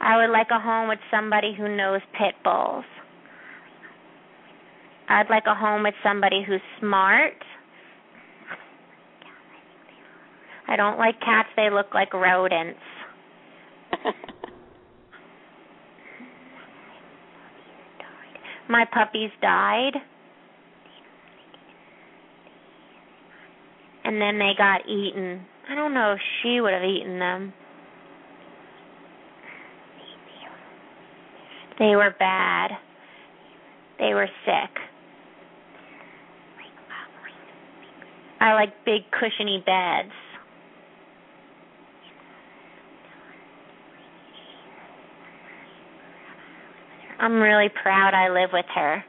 [0.01, 2.85] I would like a home with somebody who knows pit bulls.
[5.09, 7.35] I'd like a home with somebody who's smart.
[10.69, 12.79] I don't like cats, they look like rodents.
[18.69, 19.95] My puppies died.
[24.05, 25.45] And then they got eaten.
[25.69, 27.53] I don't know if she would have eaten them.
[31.79, 32.73] They were bad.
[33.99, 34.71] They were sick.
[38.41, 40.13] I like big cushiony beds.
[47.23, 49.05] I'm really proud I live with her.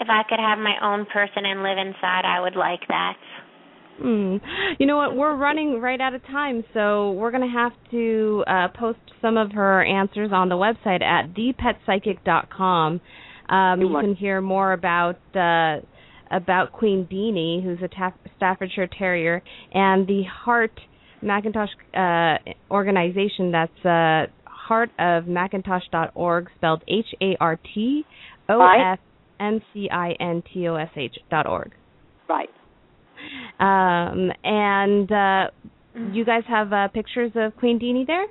[0.00, 3.14] If I could have my own person and live inside, I would like that.
[4.00, 4.36] Hmm.
[4.78, 5.16] You know what?
[5.16, 9.36] We're running right out of time, so we're going to have to uh, post some
[9.36, 13.00] of her answers on the website at thepetpsychic.com.
[13.48, 15.76] Um, you can hear more about uh,
[16.30, 19.42] about Queen Deanie, who's a ta- Staffordshire Terrier,
[19.72, 20.78] and the HART
[21.22, 22.38] McIntosh uh,
[22.70, 23.52] organization.
[23.52, 24.26] That's uh,
[24.68, 28.04] hartofmcintosh.org, spelled H A R T
[28.48, 28.98] O F
[29.40, 31.72] M C I N T O S H dot org.
[32.28, 32.48] Right.
[33.58, 35.50] Um, and uh,
[36.12, 38.26] you guys have uh, pictures of Queen Deanie there?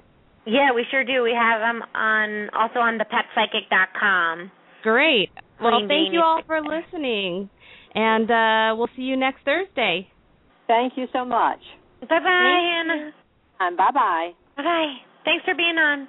[0.45, 1.23] Yeah, we sure do.
[1.23, 4.51] We have them on also on the petpsychic.com.
[4.83, 5.29] Great.
[5.61, 7.49] Well, Queen thank you all for listening,
[7.93, 10.07] and uh, we'll see you next Thursday.
[10.67, 11.59] Thank you so much.
[12.01, 13.11] Bye bye, Hannah.
[13.59, 14.31] And bye bye.
[14.55, 14.93] Bye bye.
[15.25, 16.07] Thanks for being on.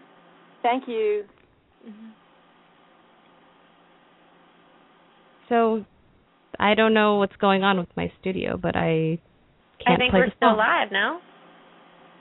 [0.63, 1.25] Thank you.
[5.49, 5.85] So,
[6.59, 9.19] I don't know what's going on with my studio, but I
[9.85, 10.59] can't I think play we're the still song.
[10.59, 11.21] live, now.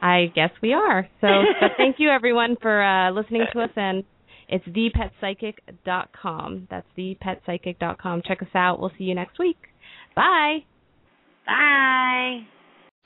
[0.01, 1.07] I guess we are.
[1.19, 1.27] So,
[1.59, 4.03] but thank you everyone for uh, listening to us, and
[4.47, 6.67] it's thepetpsychic.com.
[6.69, 8.21] That's thepetpsychic.com.
[8.25, 8.79] Check us out.
[8.79, 9.57] We'll see you next week.
[10.15, 10.59] Bye.
[11.45, 12.39] Bye.